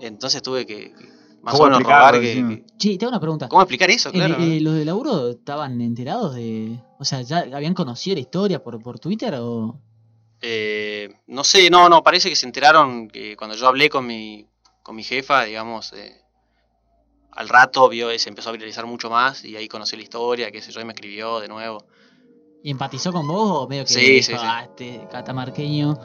[0.00, 1.08] Entonces tuve que, que
[1.42, 3.48] más o ¿Cómo menos rogar que, que- Che, te hago una pregunta.
[3.48, 4.12] ¿Cómo explicar eso?
[4.12, 4.36] Claro.
[4.38, 6.78] eh, ¿Los de laburo estaban enterados de.?
[6.98, 9.80] O sea, ¿ya habían conocido la historia por, por Twitter o.?
[10.42, 14.46] Eh, no sé, no, no, parece que se enteraron que cuando yo hablé con mi,
[14.86, 16.12] con mi jefa, digamos, eh,
[17.32, 20.62] al rato vio, se empezó a viralizar mucho más y ahí conocí la historia, qué
[20.62, 21.84] sé yo, y me escribió de nuevo.
[22.62, 24.38] ¿Y empatizó con vos o medio que Sí, dijo, sí, sí.
[24.40, 25.98] "Ah, este catamarqueño?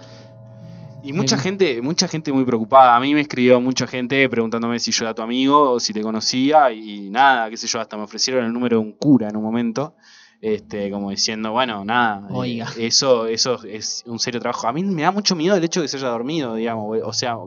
[1.03, 2.95] Y mucha gente, mucha gente muy preocupada.
[2.95, 6.01] A mí me escribió mucha gente preguntándome si yo era tu amigo o si te
[6.01, 9.35] conocía y nada, qué sé yo, hasta me ofrecieron el número de un cura en
[9.37, 9.93] un momento.
[10.41, 12.67] Este, como diciendo, bueno, nada, eh, Oiga.
[12.79, 14.67] eso, eso es un serio trabajo.
[14.67, 17.13] A mí me da mucho miedo el hecho de que se haya dormido, digamos, o
[17.13, 17.37] sea,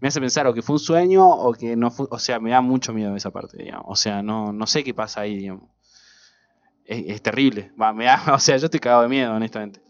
[0.00, 2.50] me hace pensar o que fue un sueño o que no fue, o sea, me
[2.50, 3.86] da mucho miedo esa parte, digamos.
[3.88, 5.70] O sea, no, no sé qué pasa ahí, digamos.
[6.84, 7.72] Es, es terrible.
[7.80, 9.84] Va, me da, o sea, yo estoy cagado de miedo, honestamente.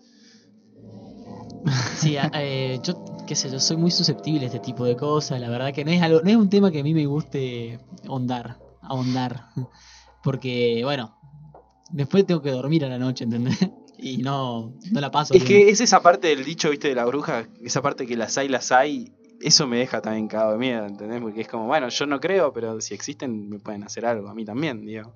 [1.96, 5.40] Sí, eh, yo, qué sé, yo soy muy susceptible a este tipo de cosas.
[5.40, 7.78] La verdad que no es algo, no es un tema que a mí me guste
[8.06, 9.48] ahondar, ahondar.
[10.22, 11.18] Porque, bueno,
[11.90, 13.58] después tengo que dormir a la noche, ¿entendés?
[13.98, 15.34] Y no, no la paso.
[15.34, 15.62] Es bien.
[15.62, 18.48] que es esa parte del dicho, viste, de la bruja, esa parte que las hay,
[18.48, 19.12] las hay,
[19.46, 21.20] eso me deja también cagado de miedo, ¿entendés?
[21.20, 24.35] Porque es como, bueno, yo no creo, pero si existen me pueden hacer algo, a
[24.35, 25.12] mí también, digo.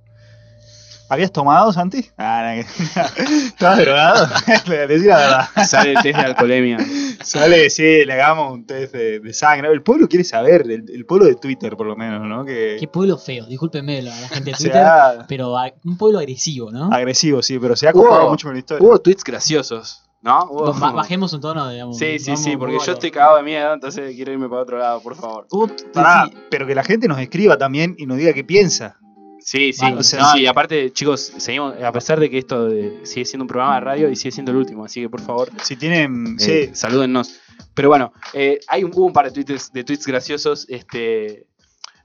[1.10, 2.04] ¿Habías tomado, Santi?
[2.18, 2.54] Ah,
[3.16, 4.26] ¿Estabas drogado?
[4.88, 5.48] Decí la verdad.
[5.66, 6.78] Sale el test de alcoholemia.
[7.24, 9.68] Sale, sí, le hagamos un test de, de sangre.
[9.72, 12.44] El pueblo quiere saber, el, el pueblo de Twitter por lo menos, ¿no?
[12.44, 14.86] Que Qué pueblo feo, discúlpenme la, la gente de Twitter,
[15.26, 16.92] pero a- un pueblo agresivo, ¿no?
[16.92, 18.86] agresivo, sí, pero se ha Hubo- mucho con la historia.
[18.86, 20.44] Hubo tweets graciosos, ¿no?
[20.50, 21.96] Hubo- bajemos un tono, digamos.
[21.98, 24.78] Sí, sí, vamos sí, porque yo estoy cagado de miedo, entonces quiero irme para otro
[24.78, 25.46] lado, por favor.
[25.92, 28.96] Pará, sí, pero que la gente nos escriba también y nos diga qué piensa.
[29.40, 30.40] Sí, sí, Vale, o sea, no, sí.
[30.40, 33.80] y aparte, chicos, seguimos, a pesar de que esto de- sigue siendo un programa de
[33.80, 36.36] radio y sigue siendo el último, así que por favor, Si tienen.
[36.40, 37.40] Eh, sí, salúdennos.
[37.72, 40.66] Pero bueno, eh, hay un, hubo un par de tweets, de tweets graciosos.
[40.68, 41.46] Este,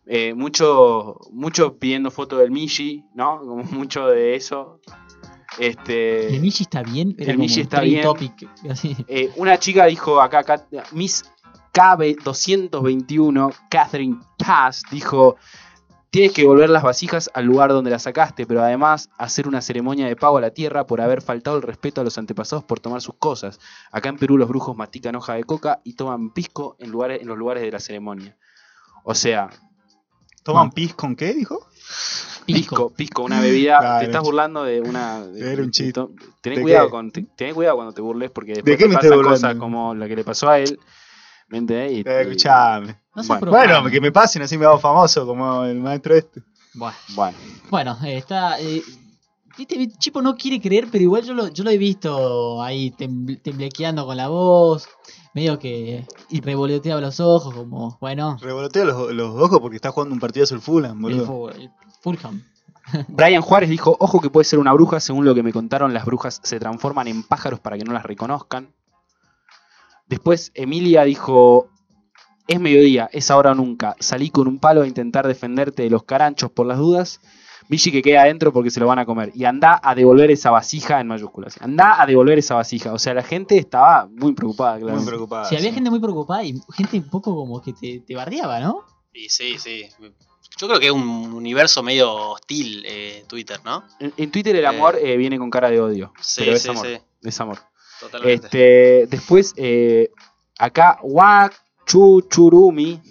[0.06, 3.40] eh, mucho, mucho pidiendo foto del Mishi, ¿no?
[3.40, 4.80] Como mucho de eso.
[5.58, 8.02] Este, El Michi está bien, era el Michi está bien.
[8.02, 8.50] topic,
[9.08, 11.24] eh, una chica dijo acá, acá, Miss
[11.74, 15.38] KB221, Catherine Paz, dijo.
[16.10, 20.06] Tienes que volver las vasijas al lugar donde las sacaste, pero además hacer una ceremonia
[20.06, 23.02] de pago a la tierra por haber faltado el respeto a los antepasados por tomar
[23.02, 23.60] sus cosas.
[23.92, 27.28] Acá en Perú los brujos mastican hoja de coca y toman pisco en, lugares, en
[27.28, 28.38] los lugares de la ceremonia.
[29.04, 29.50] O sea,
[30.44, 31.68] ¿Toman pis con qué, dijo?
[32.46, 33.80] Pisco, pisco, una bebida.
[33.80, 35.22] Claro, te estás burlando de una.
[35.26, 35.94] de- Era un de- chiste.
[35.94, 36.92] to- Tené ¿De cuidado, qué?
[36.92, 37.12] con,
[37.54, 40.50] cuidado cuando te burles porque después qué te pasan cosas como la que le pasó
[40.50, 40.80] a él.
[41.50, 41.92] ¿Me entendés?
[41.92, 43.00] Y- Eh, escuchame.
[43.16, 43.52] No se Bueno.
[43.52, 46.42] Bueno, que me pasen, así me hago famoso como el maestro este.
[46.74, 47.38] Bueno, Bueno,
[47.70, 48.60] bueno, está.
[48.60, 48.82] eh,
[49.58, 53.40] Viste, Chipo no quiere creer, pero igual yo lo, yo lo he visto ahí tembl-
[53.42, 54.88] temblequeando con la voz,
[55.36, 60.14] medio que y revoloteaba los ojos, como, bueno, Revolotea los, los ojos porque está jugando
[60.16, 61.52] un partido el Fulham, boludo.
[61.52, 61.70] el
[62.02, 62.44] Fulham.
[63.10, 66.06] Brian Juárez dijo, ojo que puede ser una bruja, según lo que me contaron, las
[66.06, 68.74] brujas se transforman en pájaros para que no las reconozcan.
[70.08, 71.70] Después Emilia dijo,
[72.48, 76.04] es mediodía, es ahora o nunca, salí con un palo a intentar defenderte de los
[76.04, 77.22] caranchos por las dudas.
[77.70, 79.32] Michi que queda adentro porque se lo van a comer.
[79.34, 81.56] Y anda a devolver esa vasija en mayúsculas.
[81.62, 82.94] Anda a devolver esa vasija.
[82.94, 84.98] O sea, la gente estaba muy preocupada, claro.
[84.98, 85.46] Muy preocupado.
[85.46, 88.84] Si había gente muy preocupada y gente un poco como que te, te bardeaba, ¿no?
[89.14, 89.86] Y sí, sí.
[90.58, 93.84] Yo creo que es un universo medio hostil eh, Twitter, ¿no?
[94.00, 96.14] En, en Twitter el amor eh, viene con cara de odio.
[96.22, 96.86] Sí, pero es sí, amor.
[96.86, 96.98] sí.
[97.24, 97.58] Es amor.
[98.00, 98.46] Totalmente.
[98.46, 100.12] Este, después, eh,
[100.60, 101.00] acá,
[101.88, 103.02] Wachuchurumi,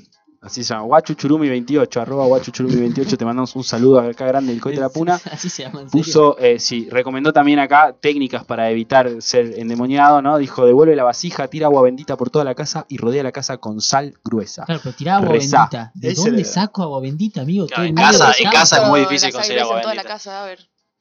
[0.43, 4.83] Así se llama, guachuchurumi28, arroba guachuchurumi28, te mandamos un saludo acá grande del cohete de
[4.83, 5.21] la puna.
[5.31, 5.83] Así se llama.
[5.83, 6.05] ¿en serio?
[6.05, 10.39] Puso, eh, sí, recomendó también acá técnicas para evitar ser endemoniado, ¿no?
[10.39, 13.59] Dijo, devuelve la vasija, tira agua bendita por toda la casa y rodea la casa
[13.59, 14.65] con sal gruesa.
[14.65, 15.59] Claro, pero tirá agua Rezá.
[15.71, 15.93] bendita.
[15.95, 17.67] ¿De Ese dónde le- saco agua bendita, amigo?
[17.69, 20.13] Claro, en el casa- en casa es muy difícil conseguir agua en toda la bendita.
[20.15, 20.59] casa, a ver.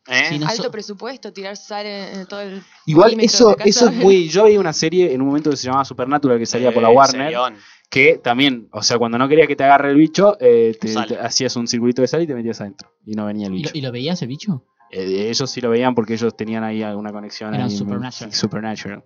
[0.08, 0.40] ¿Eh?
[0.40, 2.62] No Alto so- presupuesto, tirar sal en, en todo el.
[2.88, 4.28] Igual eso, eso es muy.
[4.30, 6.90] Yo veía una serie en un momento que se llamaba Supernatural que salía por la
[6.90, 7.28] Warner.
[7.28, 7.56] serión.
[7.90, 11.56] Que también, o sea, cuando no quería que te agarre el bicho, eh, te, hacías
[11.58, 12.90] un circulito de sal y te metías adentro.
[13.06, 13.72] Y no venía el ¿Y bicho.
[13.74, 14.64] lo, y lo veías el bicho?
[14.92, 17.54] Eh, ellos sí lo veían porque ellos tenían ahí alguna conexión.
[17.54, 18.32] Eran ahí, Supernatural.
[18.32, 19.04] sí, Supernatural.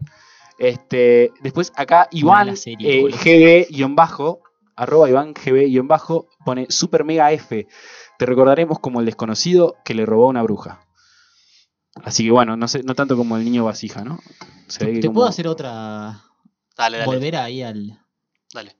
[0.57, 3.73] Este, después acá Iván serie, eh.
[3.73, 4.41] GB-bajo,
[4.75, 7.67] arroba Iván GB-bajo, pone Super Mega F.
[8.17, 10.84] Te recordaremos como el desconocido que le robó a una bruja.
[12.03, 14.19] Así que bueno, no sé, no tanto como el niño vasija, ¿no?
[14.67, 16.21] Se ve que ¿Te como- puedo hacer otra?
[16.77, 17.05] Dale, dale.
[17.05, 17.99] Volver ahí al.
[18.53, 18.75] Dale.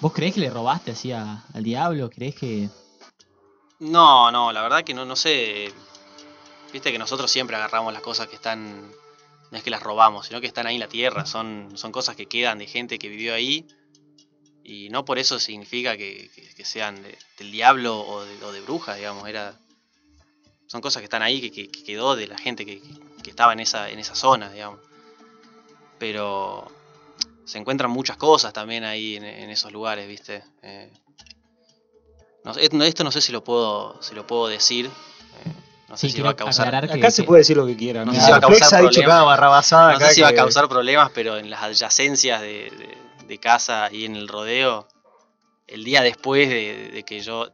[0.00, 2.08] ¿Vos creés que le robaste así a- al diablo?
[2.10, 2.68] ¿Creés que.?
[3.80, 5.72] No, no, la verdad que no, no sé.
[6.72, 8.90] Viste que nosotros siempre agarramos las cosas que están.
[9.50, 11.26] No es que las robamos, sino que están ahí en la tierra.
[11.26, 13.66] Son, son cosas que quedan de gente que vivió ahí.
[14.64, 18.52] Y no por eso significa que, que- que sean de- del diablo o de, o
[18.52, 19.28] de bruja, digamos.
[19.28, 19.54] Era,
[20.72, 22.80] son cosas que están ahí, que, que- que quedó de la gente que,
[23.22, 24.80] que- estaba en esa, en esa zona, digamos.
[25.98, 26.66] Pero
[27.44, 30.42] se encuentran muchas cosas también ahí en, en esos lugares, ¿viste?
[30.62, 30.90] Eh,
[32.44, 34.86] no sé, esto, no sé si lo puedo, si lo puedo decir.
[34.86, 35.52] eh,
[35.90, 38.06] no sé Sí, si va a causar, que- Acá se puede decir lo que quiera.
[38.06, 38.18] No ¿no?
[38.18, 39.08] sé si va a causar ha dicho problemas.
[39.08, 42.48] cada barrabasada no sé si va a que- causar problemas, pero en las adyacencias de,
[42.70, 44.88] de- de casa y en el rodeo,
[45.66, 47.50] el día después de, de que yo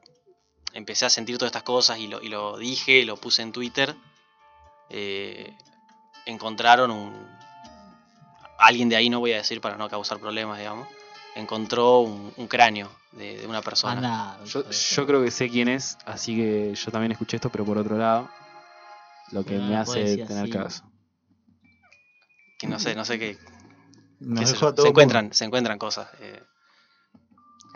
[0.73, 3.95] empecé a sentir todas estas cosas y lo, y lo dije, lo puse en Twitter,
[4.91, 5.57] eh,
[6.27, 7.39] encontraron un...
[8.59, 10.89] Alguien de ahí, no voy a decir para no causar problemas, digamos,
[11.37, 13.93] encontró un, un cráneo de, de una persona.
[13.93, 17.65] Anda, Yo, yo creo que sé quién es, así que yo también escuché esto, pero
[17.65, 18.29] por otro lado,
[19.31, 20.51] lo que no me hace tener así.
[20.51, 20.85] caso.
[22.59, 23.39] Que no sé, no sé qué...
[24.37, 26.43] Se encuentran, se encuentran cosas eh,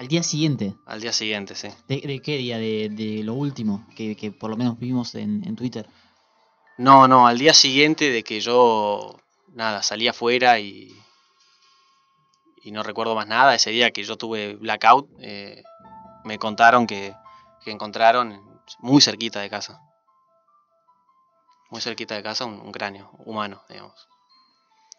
[0.03, 0.75] Al día siguiente.
[0.85, 1.69] al día siguiente, sí.
[1.87, 2.59] ¿De, de qué día?
[2.59, 5.89] De, de lo último que, que por lo menos vimos en, en Twitter.
[6.77, 9.21] No, no, al día siguiente de que yo,
[9.53, 10.93] nada, salí afuera y,
[12.65, 15.63] y no recuerdo más nada, ese día que yo tuve blackout, eh,
[16.25, 17.15] me contaron que,
[17.65, 19.81] que encontraron muy cerquita de casa.
[21.71, 24.09] Muy cerquita de casa un, un cráneo humano, digamos.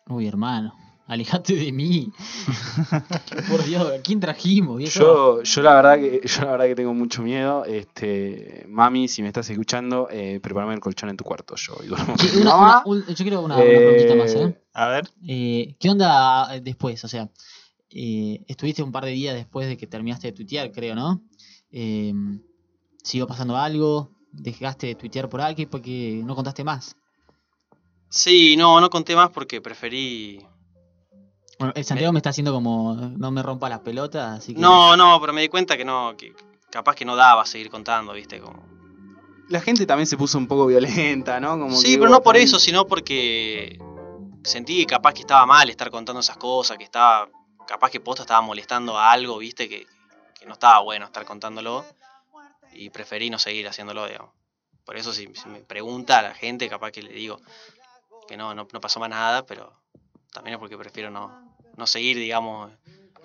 [0.08, 0.74] Uy, hermano.
[1.06, 2.12] Alejate de mí.
[3.49, 4.93] por Dios, ¿a quién trajimos, viejo?
[4.99, 7.66] Yo, yo la verdad que yo la verdad que tengo mucho miedo.
[7.66, 11.56] Este, mami, si me estás escuchando, eh, prepárame el colchón en tu cuarto.
[11.56, 12.84] Yo y duermo Sí, con mi una- mamá.
[12.86, 14.58] una- un- yo quiero una, una Eh, preguntita más, ¿eh?
[14.74, 15.10] A ver.
[15.28, 17.04] Eh, ¿Qué onda después?
[17.04, 17.30] O sea,
[17.89, 21.22] eh, estuviste un par de días después de que terminaste de tuitear, creo, ¿no?
[21.72, 22.14] Eh,
[23.04, 24.12] ¿Siguió pasando algo?
[24.32, 26.95] ¿Dejaste de tuitear por alguien porque no contaste más?
[28.10, 30.39] Sí, no, no conté más porque preferí...
[31.64, 34.59] Bueno, el Santiago me está haciendo como no me rompa las pelotas, así que...
[34.59, 36.36] No, no, pero me di cuenta que no, que
[36.70, 38.61] capaz que no daba seguir contando, viste, como...
[39.47, 41.51] La gente también se puso un poco violenta, ¿no?
[41.57, 43.80] Como Sí, que pero no por también- eso, sino porque
[44.43, 47.30] sentí que capaz que estaba mal estar contando esas cosas, que estaba,
[47.66, 49.88] capaz que posta estaba molestando a algo, viste, que,
[50.38, 51.86] que no estaba bueno estar contándolo
[52.74, 54.32] y preferí no seguir haciéndolo, digamos.
[54.84, 57.39] Por eso si, si me pregunta a la gente, capaz que le digo
[58.28, 59.72] que no, no, no pasó más nada, pero
[60.34, 61.43] también es porque prefiero no,
[61.78, 62.71] no seguir, digamos,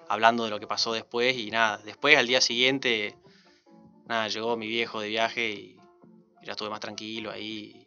[0.09, 1.78] hablando de lo que pasó después y nada.
[1.78, 3.16] Después, al día siguiente,
[4.07, 5.76] nada, llegó mi viejo de viaje y,
[6.42, 7.86] ya estuve más tranquilo ahí.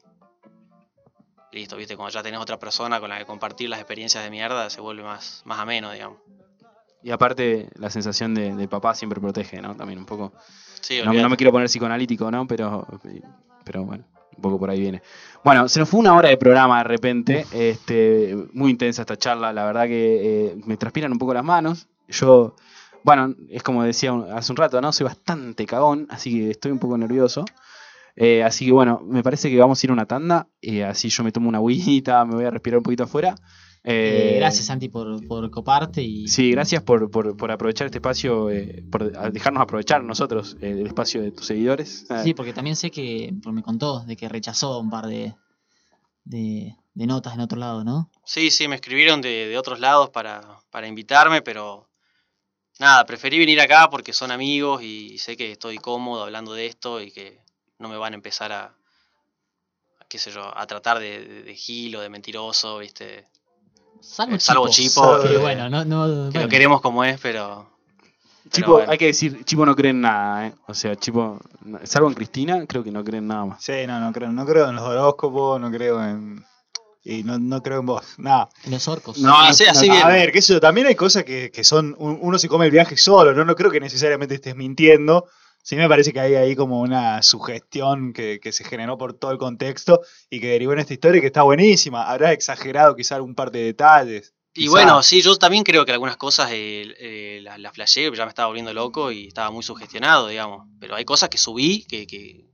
[1.51, 4.69] Listo, viste, cuando ya tenés otra persona con la que compartir las experiencias de mierda,
[4.69, 6.19] se vuelve más, más ameno, digamos.
[7.03, 9.75] Y aparte, la sensación de, de papá siempre protege, ¿no?
[9.75, 10.33] También un poco.
[10.79, 12.45] Sí, No, no me quiero poner psicoanalítico, ¿no?
[12.47, 12.87] Pero,
[13.65, 14.05] pero bueno,
[14.41, 15.01] un poco por ahí viene.
[15.43, 17.45] Bueno, se nos fue una hora de programa de repente.
[17.53, 19.53] Este, muy intensa esta charla.
[19.53, 21.87] La verdad que eh, me transpiran un poco las manos.
[22.07, 22.55] Yo,
[23.03, 24.91] bueno, es como decía un- hace un rato, ¿no?
[24.91, 27.45] Soy bastante cagón, así que estoy un poco nervioso.
[28.15, 30.47] Eh, así que bueno, me parece que vamos a ir a una tanda.
[30.61, 33.35] eh, así yo me tomo una agüita, me voy a respirar un poquito afuera.
[33.83, 36.27] Eh, gracias, Santi, por, por coparte y...
[36.27, 40.85] Sí, gracias por, por- por aprovechar este espacio, eh, por dejarnos aprovechar nosotros eh, el
[40.87, 42.05] espacio de tus seguidores.
[42.23, 45.33] Sí, porque también sé que, me contó, de que rechazó un par de,
[46.25, 48.11] de, de notas en otro lado, ¿no?
[48.23, 51.89] Sí, sí, me escribieron de, de otros lados para, para invitarme, pero
[52.79, 57.01] nada, preferí venir acá porque son amigos y sé que estoy cómodo hablando de esto
[57.01, 57.39] y que
[57.79, 58.75] no me van a empezar a,
[59.99, 63.27] a, qué sé yo, a tratar de, de, de gil o de mentiroso, ¿viste?
[64.01, 65.01] Salvo Eh, salvo Chipo.
[65.17, 66.41] Chipo, Que que- bueno, no, no, Que bueno.
[66.41, 67.69] lo queremos como es, pero
[68.49, 68.91] Chipo, bueno.
[68.91, 70.53] hay que decir, Chipo no cree en nada, ¿eh?
[70.67, 71.39] O sea, Chipo,
[71.83, 73.63] salvo en Cristina, creo que no cree en nada más.
[73.63, 76.43] Sí, no, no creo, no creo en los horóscopos, no creo en.
[77.03, 78.03] Y no, no creo en vos.
[78.17, 78.49] Nada.
[78.69, 79.17] Los orcos.
[79.17, 80.05] No, así, así no, bien.
[80.05, 81.95] A ver, sé yo, también hay cosas que, que son.
[81.97, 83.43] un- uno se come el viaje solo, ¿no?
[83.45, 85.25] No creo que necesariamente estés mintiendo.
[85.63, 89.31] Sí me parece que hay ahí como una sugestión que, que se generó por todo
[89.31, 92.09] el contexto y que derivó en esta historia que está buenísima.
[92.09, 94.33] Habrás exagerado quizá algún par de detalles.
[94.53, 94.71] Y Quizá.
[94.71, 98.29] bueno, sí, yo también creo que algunas cosas eh, eh, las la flasheé, ya me
[98.29, 100.67] estaba volviendo loco y estaba muy sugestionado, digamos.
[100.79, 102.45] Pero hay cosas que subí que, que-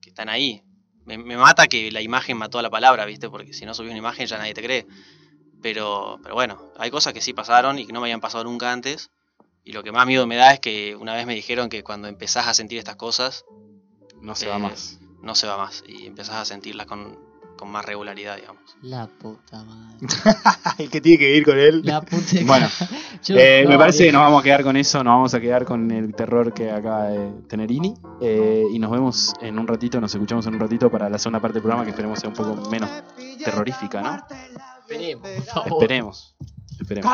[0.00, 0.62] que están ahí.
[1.04, 3.28] Me, me mata que la imagen mató a la palabra, ¿viste?
[3.30, 4.86] Porque si no subís una imagen ya nadie te cree.
[5.62, 8.72] Pero, pero bueno, hay cosas que sí pasaron y que no me habían pasado nunca
[8.72, 9.10] antes.
[9.64, 12.06] Y lo que más miedo me da es que una vez me dijeron que cuando
[12.08, 13.44] empezás a sentir estas cosas,
[14.20, 14.98] No se Eh, va más.
[15.22, 15.82] no se va más.
[15.86, 17.18] Y empezás a sentirlas con,
[17.58, 18.62] con más regularidad, digamos.
[18.82, 19.98] La puta madre.
[20.78, 21.82] el que tiene que vivir con él.
[21.84, 22.24] La puta.
[22.46, 22.66] Bueno,
[23.24, 25.40] Yo- Eh, me no, parece que nos vamos a quedar con eso, nos vamos a
[25.40, 27.94] quedar con el terror que acaba de tener Ini.
[28.22, 31.40] eh, y nos vemos en un ratito, nos escuchamos en un ratito para la segunda
[31.40, 32.88] parte del programa que esperemos sea un poco menos
[33.44, 34.16] terrorífica, ¿no?
[34.86, 35.72] Esperemos, por favor.
[35.82, 36.34] Esperemos.
[36.80, 37.12] Esperemos.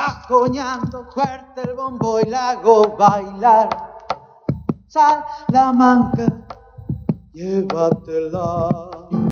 [1.14, 3.68] Fuerte el bombo y la hago bailar.
[4.86, 6.26] Salamanca,
[7.32, 8.90] llévatela.